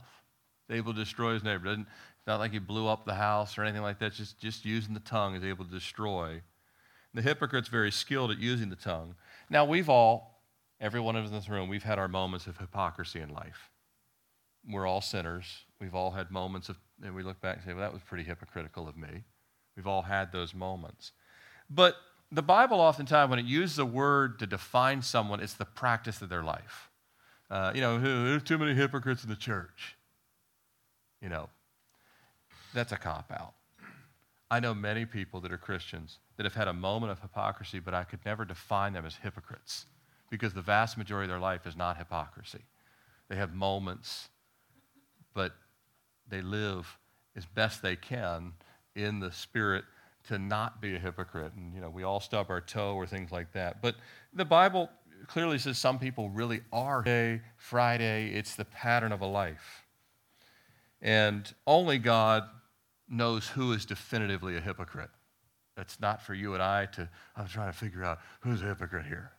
[0.70, 1.64] Able to destroy his neighbor.
[1.64, 1.86] Doesn't,
[2.26, 4.12] not like he blew up the house or anything like that.
[4.12, 6.42] Just, just using the tongue is able to destroy.
[7.14, 9.14] The hypocrite's very skilled at using the tongue.
[9.48, 10.42] Now, we've all,
[10.80, 13.70] every one of us in this room, we've had our moments of hypocrisy in life.
[14.70, 15.64] We're all sinners.
[15.80, 18.24] We've all had moments of, and we look back and say, well, that was pretty
[18.24, 19.24] hypocritical of me.
[19.74, 21.12] We've all had those moments.
[21.70, 21.96] But
[22.30, 26.28] the Bible, oftentimes, when it uses a word to define someone, it's the practice of
[26.28, 26.90] their life.
[27.50, 29.96] Uh, you know, there's too many hypocrites in the church.
[31.22, 31.48] You know,
[32.74, 33.54] that's a cop out.
[34.50, 37.92] I know many people that are Christians that have had a moment of hypocrisy, but
[37.92, 39.86] I could never define them as hypocrites
[40.30, 42.64] because the vast majority of their life is not hypocrisy.
[43.28, 44.28] They have moments,
[45.34, 45.52] but
[46.28, 46.98] they live
[47.36, 48.52] as best they can
[48.94, 49.84] in the spirit
[50.28, 51.52] to not be a hypocrite.
[51.54, 53.82] And, you know, we all stub our toe or things like that.
[53.82, 53.96] But
[54.32, 54.90] the Bible
[55.26, 57.02] clearly says some people really are.
[57.02, 59.84] Friday, Friday, it's the pattern of a life.
[61.00, 62.44] And only God
[63.08, 65.10] knows who is definitively a hypocrite.
[65.76, 69.06] That's not for you and I to, I'm trying to figure out who's a hypocrite
[69.06, 69.30] here.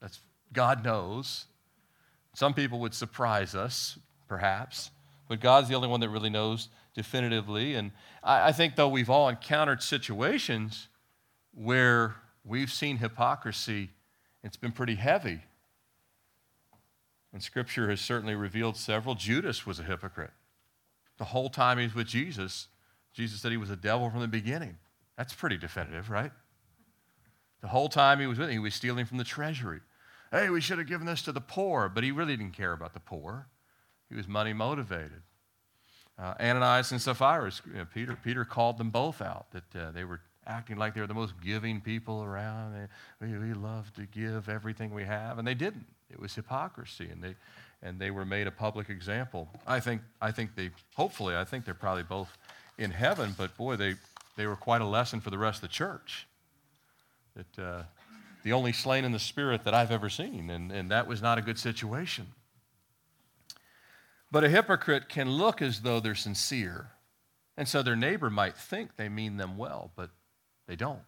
[0.00, 0.20] That's,
[0.52, 1.46] God knows.
[2.34, 4.90] Some people would surprise us, perhaps,
[5.28, 7.74] but God's the only one that really knows definitively.
[7.74, 10.88] And I, I think, though, we've all encountered situations
[11.54, 13.90] where we've seen hypocrisy,
[14.42, 15.40] it's been pretty heavy.
[17.32, 19.14] And Scripture has certainly revealed several.
[19.14, 20.30] Judas was a hypocrite.
[21.18, 22.68] The whole time he was with Jesus,
[23.12, 24.76] Jesus said he was a devil from the beginning.
[25.16, 26.32] That's pretty definitive, right?
[27.62, 29.80] The whole time he was with him, he was stealing from the treasury.
[30.30, 32.94] Hey, we should have given this to the poor, but he really didn't care about
[32.94, 33.48] the poor.
[34.08, 35.22] He was money motivated.
[36.18, 40.04] Uh, Ananias and Sapphira, you know, Peter, Peter called them both out that uh, they
[40.04, 42.88] were acting like they were the most giving people around.
[43.20, 45.86] We, we love to give everything we have, and they didn't.
[46.10, 47.34] It was hypocrisy, and they,
[47.82, 49.48] and they were made a public example.
[49.66, 52.36] I think, I think they, hopefully, I think they're probably both
[52.78, 53.94] in heaven, but boy, they,
[54.36, 56.26] they were quite a lesson for the rest of the church.
[57.34, 57.82] That uh,
[58.44, 61.38] the only slain in the spirit that I've ever seen, and, and that was not
[61.38, 62.28] a good situation.
[64.30, 66.90] But a hypocrite can look as though they're sincere.
[67.56, 70.10] And so their neighbor might think they mean them well, but
[70.66, 71.02] they don't.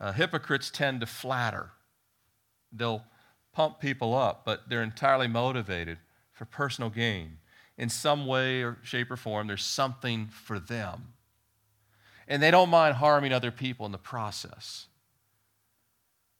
[0.00, 1.70] Uh, hypocrites tend to flatter.
[2.72, 3.04] They'll
[3.52, 5.98] pump people up, but they're entirely motivated
[6.32, 7.38] for personal gain.
[7.78, 11.14] In some way or shape or form, there's something for them.
[12.28, 14.86] And they don't mind harming other people in the process.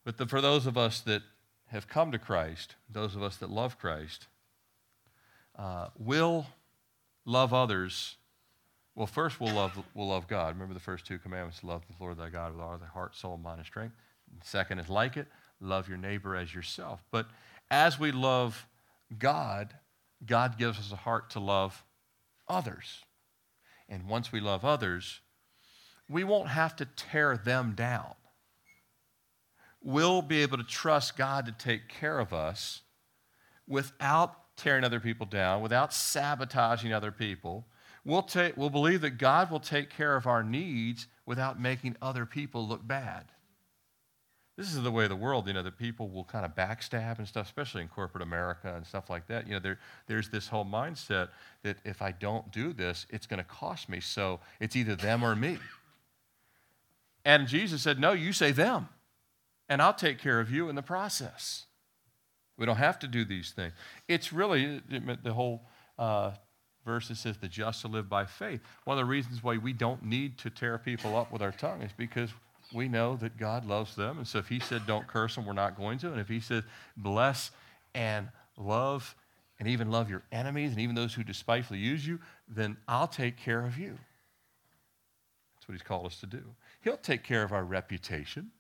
[0.05, 1.23] But the, for those of us that
[1.67, 4.27] have come to Christ, those of us that love Christ,
[5.59, 6.47] uh, will
[7.25, 8.17] love others.
[8.97, 10.55] Well, first we'll love, we'll love God.
[10.55, 13.37] Remember the first two commandments love the Lord thy God with all thy heart, soul,
[13.37, 13.95] mind, and strength.
[14.43, 15.29] second is like it
[15.61, 17.05] love your neighbor as yourself.
[17.11, 17.27] But
[17.71, 18.67] as we love
[19.19, 19.75] God,
[20.25, 21.85] God gives us a heart to love
[22.49, 23.05] others.
[23.89, 25.21] And once we love others,
[26.09, 28.15] we won't have to tear them down.
[29.83, 32.81] We'll be able to trust God to take care of us
[33.69, 37.67] without tearing other people down, without sabotaging other people.
[38.07, 42.25] We'll, take, we'll believe that God will take care of our needs without making other
[42.25, 43.25] people look bad.
[44.57, 47.19] This is the way of the world, you know, that people will kind of backstab
[47.19, 49.49] and stuff, especially in corporate America and stuff like that.
[49.49, 51.31] You know, there, there's this whole mindset
[51.65, 53.99] that if I don't do this, it's going to cost me.
[53.99, 55.59] So it's either them or me.
[57.25, 58.89] And Jesus said, No, you say them,
[59.69, 61.67] and I'll take care of you in the process.
[62.57, 63.73] We don't have to do these things.
[64.07, 64.81] It's really
[65.23, 65.67] the whole
[65.99, 66.31] uh,
[66.87, 68.61] verse that says the just to live by faith.
[68.85, 71.83] One of the reasons why we don't need to tear people up with our tongue
[71.83, 72.31] is because
[72.73, 74.17] we know that God loves them.
[74.17, 76.11] And so if He said don't curse them, we're not going to.
[76.11, 76.65] And if He said
[76.97, 77.51] bless
[77.95, 79.15] and love
[79.59, 82.19] and even love your enemies and even those who despitefully use you,
[82.49, 83.99] then I'll take care of you.
[85.57, 86.43] That's what He's called us to do.
[86.81, 88.53] He'll take care of our reputation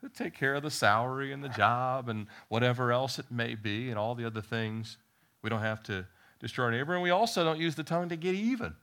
[0.00, 3.90] He'll take care of the salary and the job and whatever else it may be
[3.90, 4.96] and all the other things.
[5.42, 6.06] We don't have to
[6.40, 6.94] destroy our neighbor.
[6.94, 8.74] And we also don't use the tongue to get even.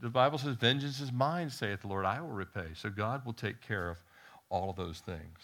[0.00, 2.68] The Bible says, Vengeance is mine, saith the Lord, I will repay.
[2.74, 3.98] So God will take care of
[4.48, 5.38] all of those things.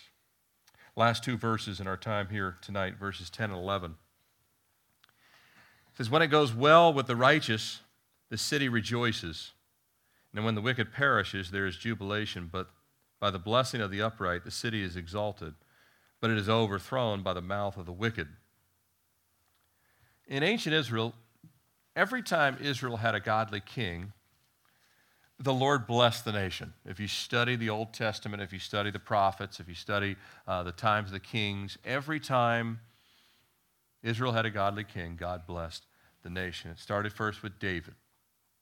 [0.97, 3.97] Last two verses in our time here tonight, verses 10 and 11.
[5.91, 7.81] It says, When it goes well with the righteous,
[8.31, 9.53] the city rejoices.
[10.35, 12.49] And when the wicked perishes, there is jubilation.
[12.51, 12.69] But
[13.21, 15.55] by the blessing of the upright, the city is exalted,
[16.21, 18.29] but it is overthrown by the mouth of the wicked.
[20.27, 21.15] In ancient Israel,
[21.95, 24.13] every time Israel had a godly king,
[25.39, 26.73] the Lord blessed the nation.
[26.87, 30.63] If you study the Old Testament, if you study the prophets, if you study uh,
[30.63, 32.81] the times of the kings, every time
[34.03, 35.85] Israel had a godly king, God blessed
[36.23, 36.71] the nation.
[36.71, 37.95] It started first with David.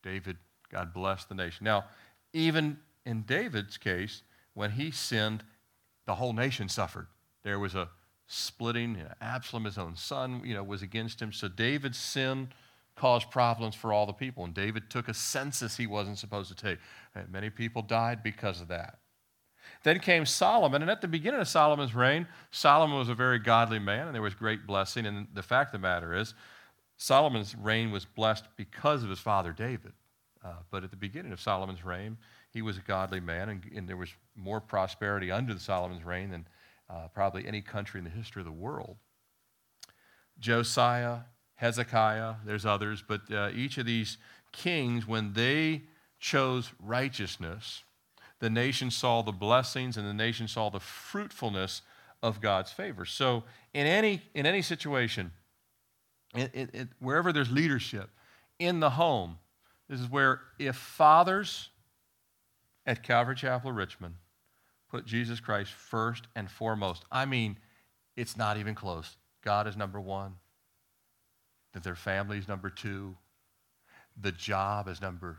[0.02, 0.38] David,
[0.70, 1.64] God blessed the nation.
[1.64, 1.84] Now,
[2.32, 4.22] even in David's case,
[4.54, 5.44] when he sinned,
[6.06, 7.06] the whole nation suffered.
[7.44, 7.88] There was a
[8.32, 8.96] splitting.
[8.96, 11.32] You know, Absalom, his own son, you know, was against him.
[11.32, 12.48] So David's sin
[12.96, 14.44] caused problems for all the people.
[14.44, 16.78] And David took a census he wasn't supposed to take.
[17.14, 18.98] And many people died because of that.
[19.84, 23.78] Then came Solomon, and at the beginning of Solomon's reign, Solomon was a very godly
[23.78, 25.06] man, and there was great blessing.
[25.06, 26.34] And the fact of the matter is,
[26.96, 29.92] Solomon's reign was blessed because of his father David.
[30.44, 32.16] Uh, but at the beginning of Solomon's reign,
[32.50, 36.46] he was a godly man, and, and there was more prosperity under Solomon's reign than
[36.92, 38.96] uh, probably any country in the history of the world.
[40.38, 41.20] Josiah,
[41.54, 44.18] Hezekiah, there's others, but uh, each of these
[44.52, 45.82] kings, when they
[46.18, 47.84] chose righteousness,
[48.40, 51.82] the nation saw the blessings and the nation saw the fruitfulness
[52.22, 53.04] of God's favor.
[53.04, 55.32] So, in any, in any situation,
[56.34, 58.10] it, it, it, wherever there's leadership,
[58.58, 59.38] in the home,
[59.88, 61.70] this is where if fathers
[62.86, 64.14] at Calvary Chapel Richmond
[64.92, 67.04] put Jesus Christ first and foremost.
[67.10, 67.56] I mean,
[68.14, 69.16] it's not even close.
[69.42, 70.34] God is number one,
[71.72, 73.16] that their family is number two,
[74.20, 75.38] the job is number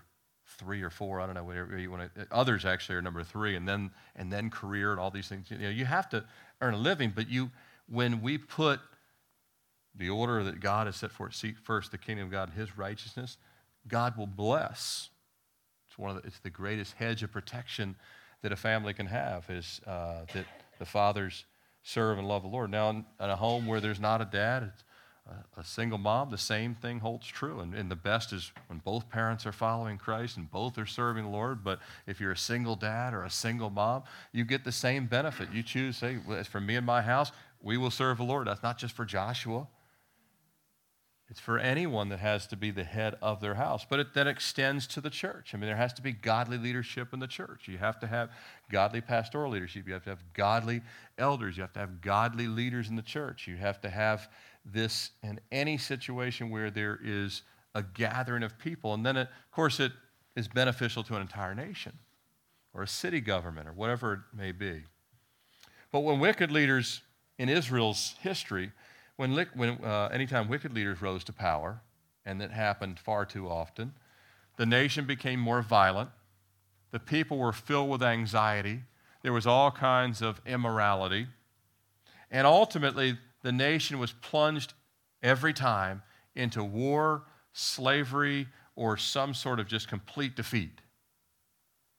[0.58, 1.22] three or four.
[1.22, 2.28] I don't know whatever you want to.
[2.32, 5.52] Others actually are number three, and then and then career and all these things.
[5.52, 6.26] You know, you have to
[6.60, 7.52] earn a living, but you
[7.88, 8.80] when we put
[9.96, 12.58] the order that God has set for it, seek first the kingdom of God and
[12.58, 13.38] His righteousness,
[13.88, 15.10] God will bless
[15.88, 17.96] It's, one of the, it's the greatest hedge of protection
[18.44, 20.46] that a family can have is uh, that
[20.78, 21.46] the fathers
[21.82, 22.70] serve and love the Lord.
[22.70, 24.72] Now, in, in a home where there's not a dad,
[25.28, 27.62] a, a single mom, the same thing holds true.
[27.62, 31.24] And, and the best is when both parents are following Christ and both are serving
[31.24, 31.64] the Lord.
[31.64, 35.50] But if you're a single dad or a single mom, you get the same benefit.
[35.54, 36.18] You choose, say,
[36.50, 37.32] for me and my house,
[37.62, 38.48] we will serve the Lord.
[38.48, 39.68] That's not just for Joshua.
[41.30, 43.86] It's for anyone that has to be the head of their house.
[43.90, 45.54] But it then extends to the church.
[45.54, 47.68] I mean, there has to be godly leadership in the church.
[47.68, 48.30] You have to have
[48.70, 49.88] godly pastoral leadership.
[49.88, 50.82] You have to have godly
[51.18, 51.56] elders.
[51.58, 53.48] You have to have godly leaders in the church.
[53.48, 54.30] You have to have
[54.66, 57.44] this in any situation where there is
[57.74, 58.94] a gathering of people.
[58.94, 59.94] And then, it, of course, it
[60.36, 61.94] is beneficial to an entire nation
[62.74, 64.84] or a city government or whatever it may be.
[65.92, 67.02] But when wicked leaders
[67.38, 68.72] in Israel's history,
[69.24, 71.82] when, when uh, anytime wicked leaders rose to power,
[72.26, 73.94] and that happened far too often,
[74.58, 76.10] the nation became more violent.
[76.92, 78.82] The people were filled with anxiety.
[79.22, 81.28] There was all kinds of immorality.
[82.30, 84.74] And ultimately, the nation was plunged
[85.22, 86.04] every time
[86.36, 90.82] into war, slavery, or some sort of just complete defeat.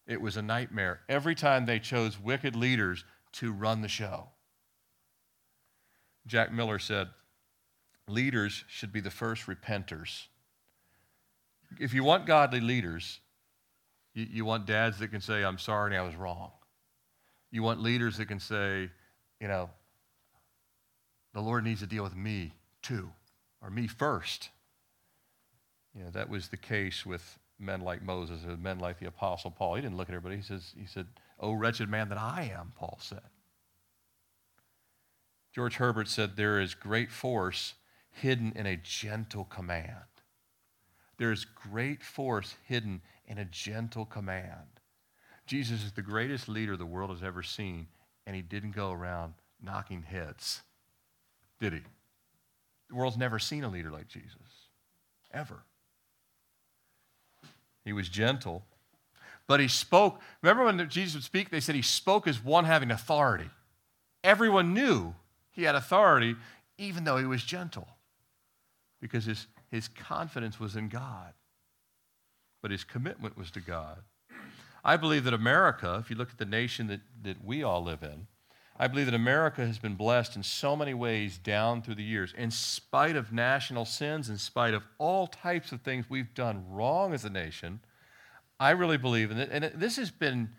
[0.07, 4.29] It was a nightmare every time they chose wicked leaders to run the show.
[6.27, 7.09] Jack Miller said,
[8.07, 10.27] Leaders should be the first repenters.
[11.81, 13.21] If you want godly leaders,
[14.13, 16.51] you, you want dads that can say, I'm sorry, I was wrong.
[17.51, 18.91] You want leaders that can say,
[19.41, 19.71] you know,
[21.33, 22.53] the Lord needs to deal with me
[22.83, 23.11] too,
[23.63, 24.51] or me first.
[25.97, 29.51] You know, that was the case with men like Moses and men like the Apostle
[29.51, 29.77] Paul.
[29.77, 30.37] He didn't look at everybody.
[30.37, 31.07] He, says, he said,
[31.41, 33.21] Oh, wretched man that I am, Paul said.
[35.55, 37.75] George Herbert said, There is great force
[38.11, 40.05] hidden in a gentle command.
[41.17, 44.81] There is great force hidden in a gentle command.
[45.47, 47.87] Jesus is the greatest leader the world has ever seen,
[48.27, 50.63] and he didn't go around knocking heads.
[51.61, 51.81] Did he?
[52.89, 54.69] The world's never seen a leader like Jesus,
[55.33, 55.63] ever.
[57.85, 58.65] He was gentle,
[59.47, 60.21] but he spoke.
[60.43, 63.51] Remember when Jesus would speak, they said he spoke as one having authority.
[64.25, 65.15] Everyone knew
[65.55, 66.37] he had authority,
[66.77, 67.89] even though he was gentle,
[69.01, 71.33] because his, his confidence was in God,
[72.61, 73.99] but his commitment was to God.
[74.85, 78.03] I believe that America, if you look at the nation that, that we all live
[78.03, 78.27] in,
[78.77, 82.35] I believe that America has been blessed in so many ways down through the years,
[82.37, 87.15] in spite of national sins, in spite of all types of things we've done wrong
[87.15, 87.81] as a nation.
[88.59, 90.51] I really believe, and, and this has been,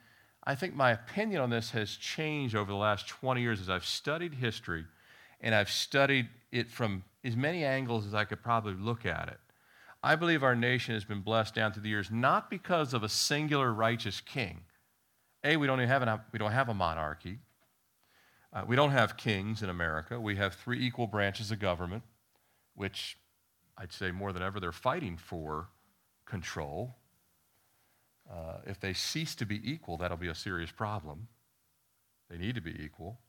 [0.45, 3.85] I think my opinion on this has changed over the last 20 years as I've
[3.85, 4.85] studied history
[5.41, 9.39] and I've studied it from as many angles as I could probably look at it.
[10.03, 13.09] I believe our nation has been blessed down through the years not because of a
[13.09, 14.61] singular righteous king.
[15.43, 17.39] A, we don't, even have an, we don't have a monarchy.
[18.53, 20.19] Uh, we don't have kings in America.
[20.19, 22.03] We have three equal branches of government,
[22.75, 23.17] which
[23.77, 25.69] I'd say more than ever they're fighting for
[26.25, 26.95] control.
[28.29, 31.27] Uh, if they cease to be equal, that'll be a serious problem.
[32.29, 33.19] They need to be equal.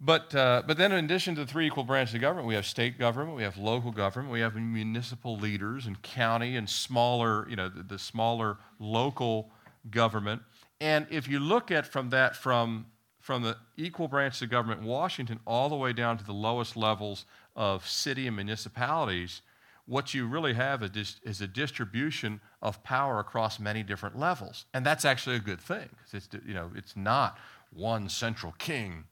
[0.00, 2.66] But, uh, but then, in addition to the three equal branches of government, we have
[2.66, 7.56] state government, we have local government, we have municipal leaders and county and smaller, you
[7.56, 9.50] know, the, the smaller local
[9.90, 10.42] government.
[10.80, 12.86] And if you look at from that, from
[13.24, 16.76] from the equal branches of government in Washington all the way down to the lowest
[16.76, 17.24] levels
[17.56, 19.40] of city and municipalities,
[19.86, 24.64] what you really have is, is a distribution of power across many different levels.
[24.72, 25.90] And that's actually a good thing.
[26.12, 27.38] It's, you know, it's not
[27.70, 29.04] one central king.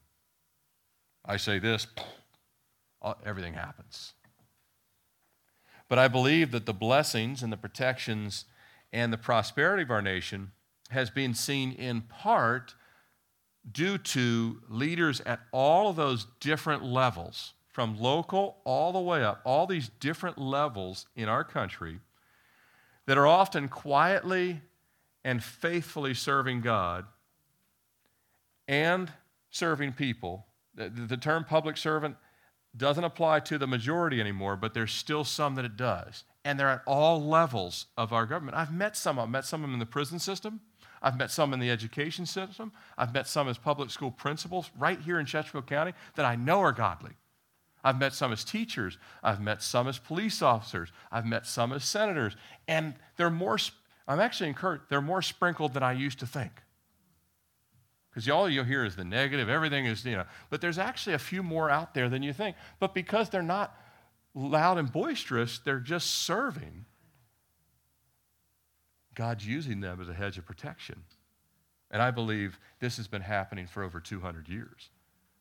[1.24, 1.86] I say this,
[3.02, 4.14] uh, everything happens.
[5.88, 8.46] But I believe that the blessings and the protections
[8.90, 10.52] and the prosperity of our nation
[10.88, 12.74] has been seen in part
[13.70, 19.42] due to leaders at all of those different levels, from local all the way up,
[19.44, 22.00] all these different levels in our country
[23.06, 24.60] that are often quietly
[25.24, 27.04] and faithfully serving God
[28.68, 29.12] and
[29.50, 30.46] serving people.
[30.74, 32.16] The, the, term public servant
[32.76, 36.24] doesn't apply to the majority anymore, but there's still some that it does.
[36.44, 38.56] And they're at all levels of our government.
[38.56, 39.18] I've met some.
[39.18, 40.60] I've met some of them in the prison system.
[41.02, 42.72] I've met some in the education system.
[42.96, 46.60] I've met some as public school principals right here in Chesterfield County that I know
[46.60, 47.12] are godly.
[47.84, 48.98] I've met some as teachers.
[49.22, 50.92] I've met some as police officers.
[51.10, 52.36] I've met some as senators.
[52.68, 53.58] And they're more,
[54.06, 56.52] I'm actually encouraged, they're more sprinkled than I used to think.
[58.10, 61.18] Because all you'll hear is the negative, everything is, you know, but there's actually a
[61.18, 62.56] few more out there than you think.
[62.78, 63.74] But because they're not
[64.34, 66.84] loud and boisterous, they're just serving
[69.14, 71.02] God's using them as a hedge of protection.
[71.90, 74.90] And I believe this has been happening for over 200 years.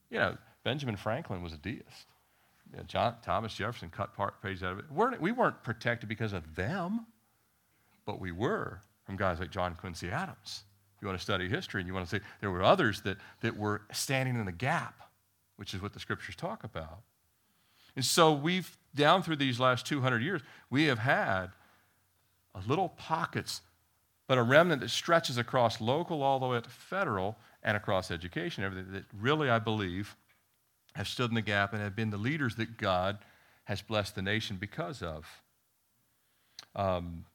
[0.10, 2.11] You know, Benjamin Franklin was a deist.
[2.88, 4.86] John, Thomas Jefferson cut part pages out of it.
[5.22, 7.05] We weren't protected because of them,
[8.05, 10.63] but we were from guys like John Quincy Adams.
[10.95, 13.17] If you want to study history and you want to say there were others that,
[13.41, 15.01] that were standing in the gap,
[15.57, 16.99] which is what the scriptures talk about.
[17.95, 21.47] And so we've, down through these last 200 years, we have had
[22.55, 23.61] a little pockets,
[24.28, 28.63] but a remnant that stretches across local all the way to federal and across education,
[28.63, 30.15] everything that really, I believe,
[30.96, 33.20] have stood in the gap and have been the leaders that God
[33.66, 35.26] has blessed the nation because of.
[36.76, 37.26] Um,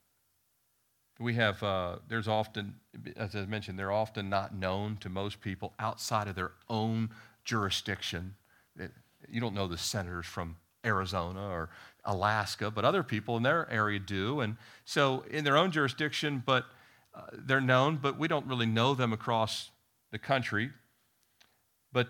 [1.18, 2.74] we have, uh, there's often,
[3.16, 7.10] as I mentioned, they're often not known to most people outside of their own
[7.44, 8.34] jurisdiction.
[9.28, 11.70] You don't know the senators from Arizona or
[12.04, 14.40] Alaska, but other people in their area do.
[14.40, 16.66] And so in their own jurisdiction, but
[17.14, 19.70] uh, they're known, but we don't really know them across
[20.12, 20.70] the country.
[21.92, 22.08] But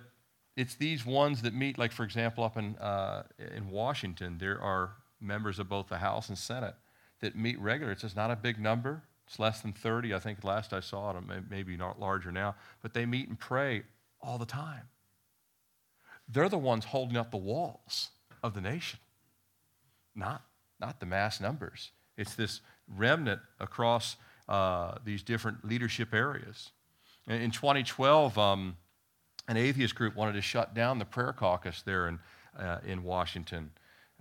[0.56, 4.92] it's these ones that meet, like, for example, up in, uh, in Washington, there are
[5.20, 6.74] members of both the House and Senate
[7.20, 7.92] that meet regularly.
[7.92, 9.02] It's just not a big number.
[9.26, 10.14] It's less than 30.
[10.14, 11.16] I think last I saw it,
[11.50, 12.54] maybe not larger now.
[12.80, 13.82] But they meet and pray
[14.20, 14.88] all the time.
[16.28, 18.10] They're the ones holding up the walls
[18.42, 18.98] of the nation,
[20.14, 20.42] not,
[20.80, 21.90] not the mass numbers.
[22.16, 24.16] It's this remnant across
[24.48, 26.70] uh, these different leadership areas.
[27.28, 28.76] In 2012, um,
[29.48, 32.18] an atheist group wanted to shut down the prayer caucus there in,
[32.58, 33.70] uh, in Washington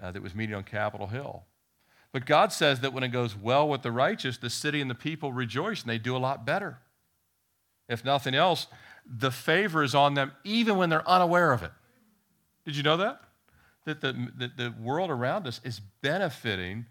[0.01, 1.43] uh, that was meeting on Capitol Hill.
[2.11, 4.95] But God says that when it goes well with the righteous, the city and the
[4.95, 6.79] people rejoice and they do a lot better.
[7.89, 8.67] If nothing else,
[9.05, 11.71] the favor is on them even when they're unaware of it.
[12.65, 13.21] Did you know that?
[13.85, 16.85] that the, that the world around us is benefiting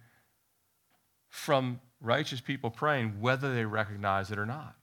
[1.28, 4.76] from righteous people praying, whether they recognize it or not.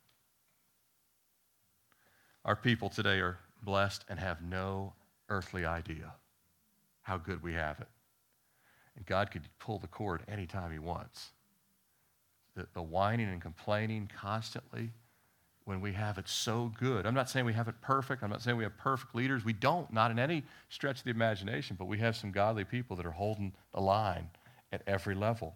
[2.44, 4.94] Our people today are blessed and have no
[5.30, 6.14] earthly idea
[7.04, 7.88] how good we have it.
[8.96, 11.30] And God could pull the cord anytime He wants.
[12.56, 14.92] The, the whining and complaining constantly
[15.66, 17.06] when we have it so good.
[17.06, 18.24] I'm not saying we have it perfect.
[18.24, 19.46] I'm not saying we have perfect leaders.
[19.46, 22.96] We don't, not in any stretch of the imagination, but we have some godly people
[22.98, 24.30] that are holding the line
[24.72, 25.56] at every level.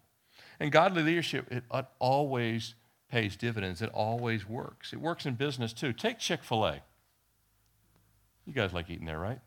[0.59, 1.63] And godly leadership, it,
[1.99, 2.75] always
[3.09, 3.81] pays dividends.
[3.81, 4.93] It always works.
[4.93, 5.93] It works in business too.
[5.93, 6.81] Take Chick fil A.
[8.45, 9.39] You guys like eating there, right?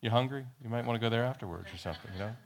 [0.00, 0.44] You hungry?
[0.62, 2.36] You might want to go there afterwards or something, you know?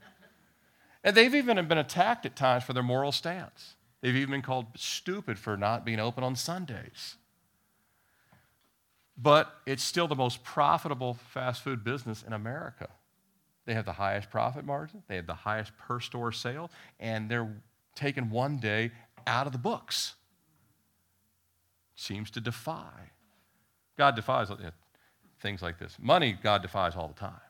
[1.04, 3.74] And they've even been attacked at times for their moral stance.
[4.00, 7.16] They've even been called stupid for not being open on Sundays.
[9.16, 12.88] But it's still the most profitable fast food business in America.
[13.66, 17.54] They have the highest profit margin, they have the highest per store sale, and they're
[17.94, 18.90] taking one day
[19.26, 20.14] out of the books.
[21.94, 23.10] Seems to defy.
[23.96, 24.48] God defies
[25.40, 25.96] things like this.
[26.00, 27.40] Money, God defies all the time.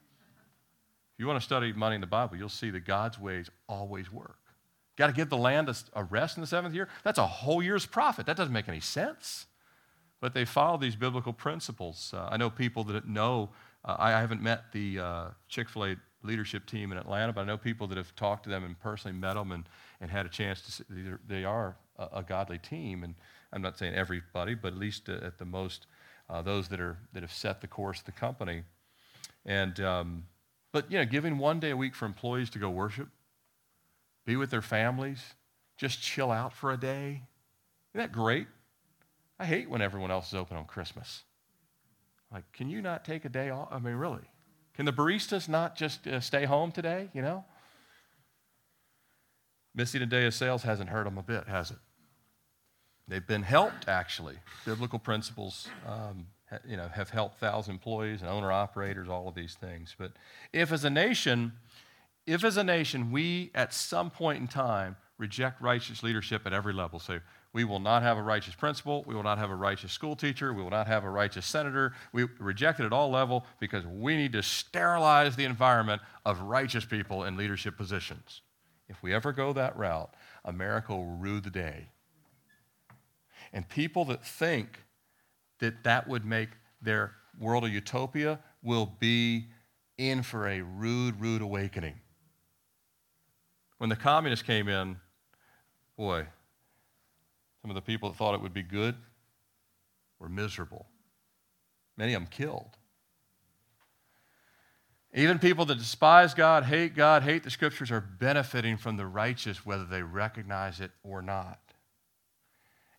[1.14, 4.12] If you want to study money in the Bible, you'll see that God's ways always
[4.12, 4.39] work.
[4.97, 6.89] Got to give the land a, rest in the seventh year?
[7.05, 8.27] That's a whole year's profit.
[8.27, 9.47] That doesn't make any sense.
[10.20, 12.12] But they follow these biblical principles.
[12.14, 13.51] Uh, I know people that know,
[13.85, 17.45] uh, I haven't met the uh, Chick fil A leadership team in Atlanta, but I
[17.45, 19.64] know people that have talked to them and personally met them and,
[20.01, 20.85] and had a chance to see
[21.27, 23.05] they are a, a godly team.
[23.05, 23.14] And
[23.53, 25.87] I'm not saying everybody, but at least uh, at the most,
[26.31, 28.62] uh, those that, are, that have set the course of the company.
[29.45, 30.25] And, um,
[30.73, 33.09] but, you know, giving one day a week for employees to go worship,
[34.25, 35.35] be with their families,
[35.77, 37.23] just chill out for a day.
[37.93, 38.47] Isn't that great?
[39.39, 41.25] I hate when everyone else is open on Christmas.
[42.33, 43.68] Like, can you not take a day off?
[43.70, 44.23] I mean, really?
[44.75, 47.45] Can the baristas not just uh, stay home today, you know?
[49.75, 51.79] Missing a day of sales hasn't hurt them a bit, has it?
[53.09, 54.37] They've been helped, actually.
[54.64, 56.27] Biblical principles, um,
[56.66, 59.95] you know, have helped thousand employees and owner operators, all of these things.
[59.99, 60.12] But
[60.53, 61.53] if, as a nation,
[62.27, 66.73] if as a nation we at some point in time reject righteous leadership at every
[66.73, 67.20] level, say,
[67.53, 70.55] we will not have a righteous principal, we will not have a righteous school teacher,
[70.55, 74.16] we will not have a righteous senator, we reject it at all level because we
[74.16, 78.40] need to sterilize the environment of righteous people in leadership positions.
[78.88, 81.88] If we ever go that route, America will rue the day.
[83.53, 84.80] And people that think
[85.59, 86.48] that that would make
[86.80, 89.46] their world a utopia will be
[89.98, 91.94] in for a rude, rude awakening.
[93.78, 94.96] When the communists came in,
[95.96, 96.26] boy,
[97.62, 98.96] some of the people that thought it would be good
[100.18, 100.86] were miserable.
[101.96, 102.76] Many of them killed.
[105.14, 109.64] Even people that despise God, hate God, hate the scriptures are benefiting from the righteous,
[109.64, 111.60] whether they recognize it or not.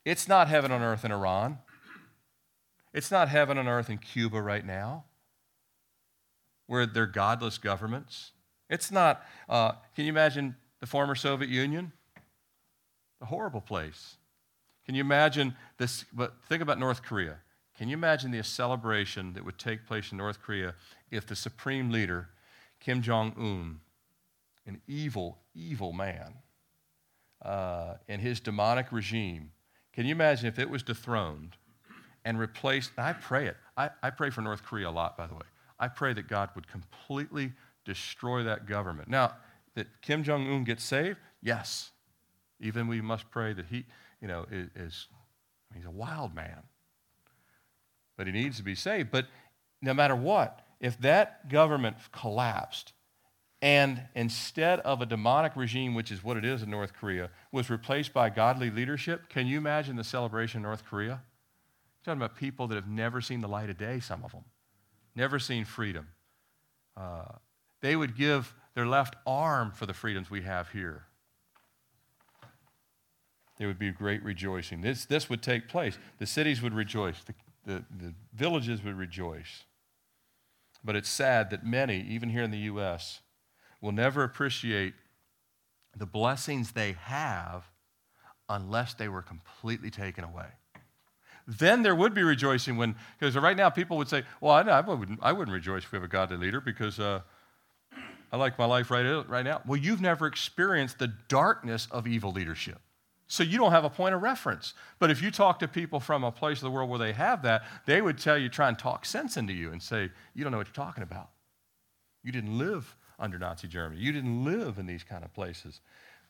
[0.06, 1.58] It's not heaven on earth in Iran.
[2.94, 5.06] It's not heaven on earth in Cuba right now,
[6.68, 8.32] where they're godless governments.
[8.70, 11.92] It's not, uh, can you imagine the former Soviet Union?
[13.22, 14.18] A horrible place.
[14.86, 16.06] Can you imagine this?
[16.14, 17.38] But think about North Korea.
[17.78, 20.76] Can you imagine the celebration that would take place in North Korea
[21.10, 22.30] if the supreme leader,
[22.80, 23.80] Kim Jong un,
[24.68, 26.36] an evil, evil man,
[27.44, 29.52] uh, and his demonic regime,
[29.92, 31.56] can you imagine if it was dethroned
[32.26, 32.92] and replaced?
[32.98, 33.58] I pray it.
[33.76, 35.42] I, I pray for North Korea a lot, by the way.
[35.80, 37.54] I pray that God would completely
[37.86, 39.10] destroy that government.
[39.10, 39.34] Now,
[39.76, 41.18] that Kim Jong un gets saved?
[41.42, 41.92] Yes.
[42.60, 43.86] Even we must pray that he,
[44.24, 45.08] you know, is, is
[45.76, 46.64] he's a wild man.
[48.18, 49.12] But he needs to be saved.
[49.12, 49.28] But
[49.82, 52.94] no matter what, if that government collapsed
[53.62, 57.70] and instead of a demonic regime, which is what it is in North Korea, was
[57.70, 61.22] replaced by godly leadership, can you imagine the celebration in North Korea?
[62.06, 64.46] You're talking about people that have never seen the light of day, some of them,
[65.16, 66.08] never seen freedom.
[66.96, 67.34] Uh,
[67.82, 71.08] they would give their left arm for the freedoms we have here.
[73.64, 74.82] There would be great rejoicing.
[74.82, 75.98] This, this would take place.
[76.20, 77.34] The cities would rejoice, the,
[77.66, 79.64] the, the villages would rejoice.
[80.84, 83.22] But it's sad that many, even here in the U.S.,
[83.80, 84.96] will never appreciate
[85.96, 87.64] the blessings they have
[88.50, 90.48] unless they were completely taken away.
[91.48, 94.82] Then there would be rejoicing when, because right now people would say, well, I, I,
[94.82, 97.22] wouldn't, I wouldn't rejoice if we have a godly leader because uh,
[98.30, 99.62] I like my life right, right now.
[99.66, 102.82] Well, you've never experienced the darkness of evil leadership.
[103.34, 104.76] So you don't have a point of reference.
[105.00, 107.42] But if you talk to people from a place of the world where they have
[107.42, 110.52] that, they would tell you, try and talk sense into you and say, you don't
[110.52, 111.32] know what you're talking about.
[112.24, 114.00] You didn't live under Nazi Germany.
[114.00, 115.82] You didn't live in these kind of places.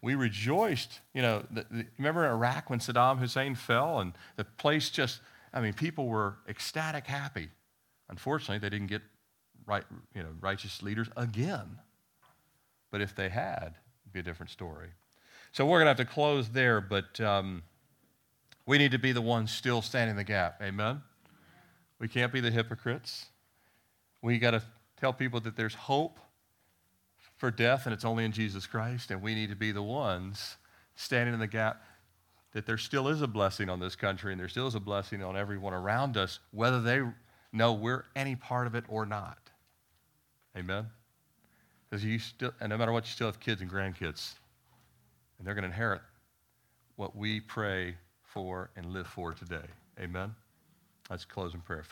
[0.01, 4.45] We rejoiced, you know, the, the, remember in Iraq when Saddam Hussein fell and the
[4.45, 5.19] place just,
[5.53, 7.49] I mean, people were ecstatic happy.
[8.07, 9.01] Unfortunately, they didn't get
[9.65, 9.83] right,
[10.15, 11.79] you know, righteous leaders again.
[12.91, 13.73] But if they had,
[14.05, 14.91] it'd be a different story.
[15.53, 17.61] So we're going to have to close there, but um,
[18.65, 20.59] we need to be the ones still standing the gap.
[20.63, 21.03] Amen?
[21.99, 23.27] We can't be the hypocrites.
[24.23, 24.63] We got to
[24.99, 26.19] tell people that there's hope
[27.37, 30.57] for death and it's only in Jesus Christ, and we need to be the ones
[30.95, 31.83] standing in the gap
[32.53, 35.23] that there still is a blessing on this country and there still is a blessing
[35.23, 37.01] on everyone around us, whether they
[37.51, 39.37] know we're any part of it or not.
[40.57, 40.87] Amen?
[41.87, 44.33] Because you still, and no matter what, you still have kids and grandkids
[45.43, 45.99] and they're going to inherit
[46.95, 49.65] what we pray for and live for today.
[49.99, 50.33] Amen?
[51.09, 51.83] Let's close in prayer.
[51.83, 51.89] Father,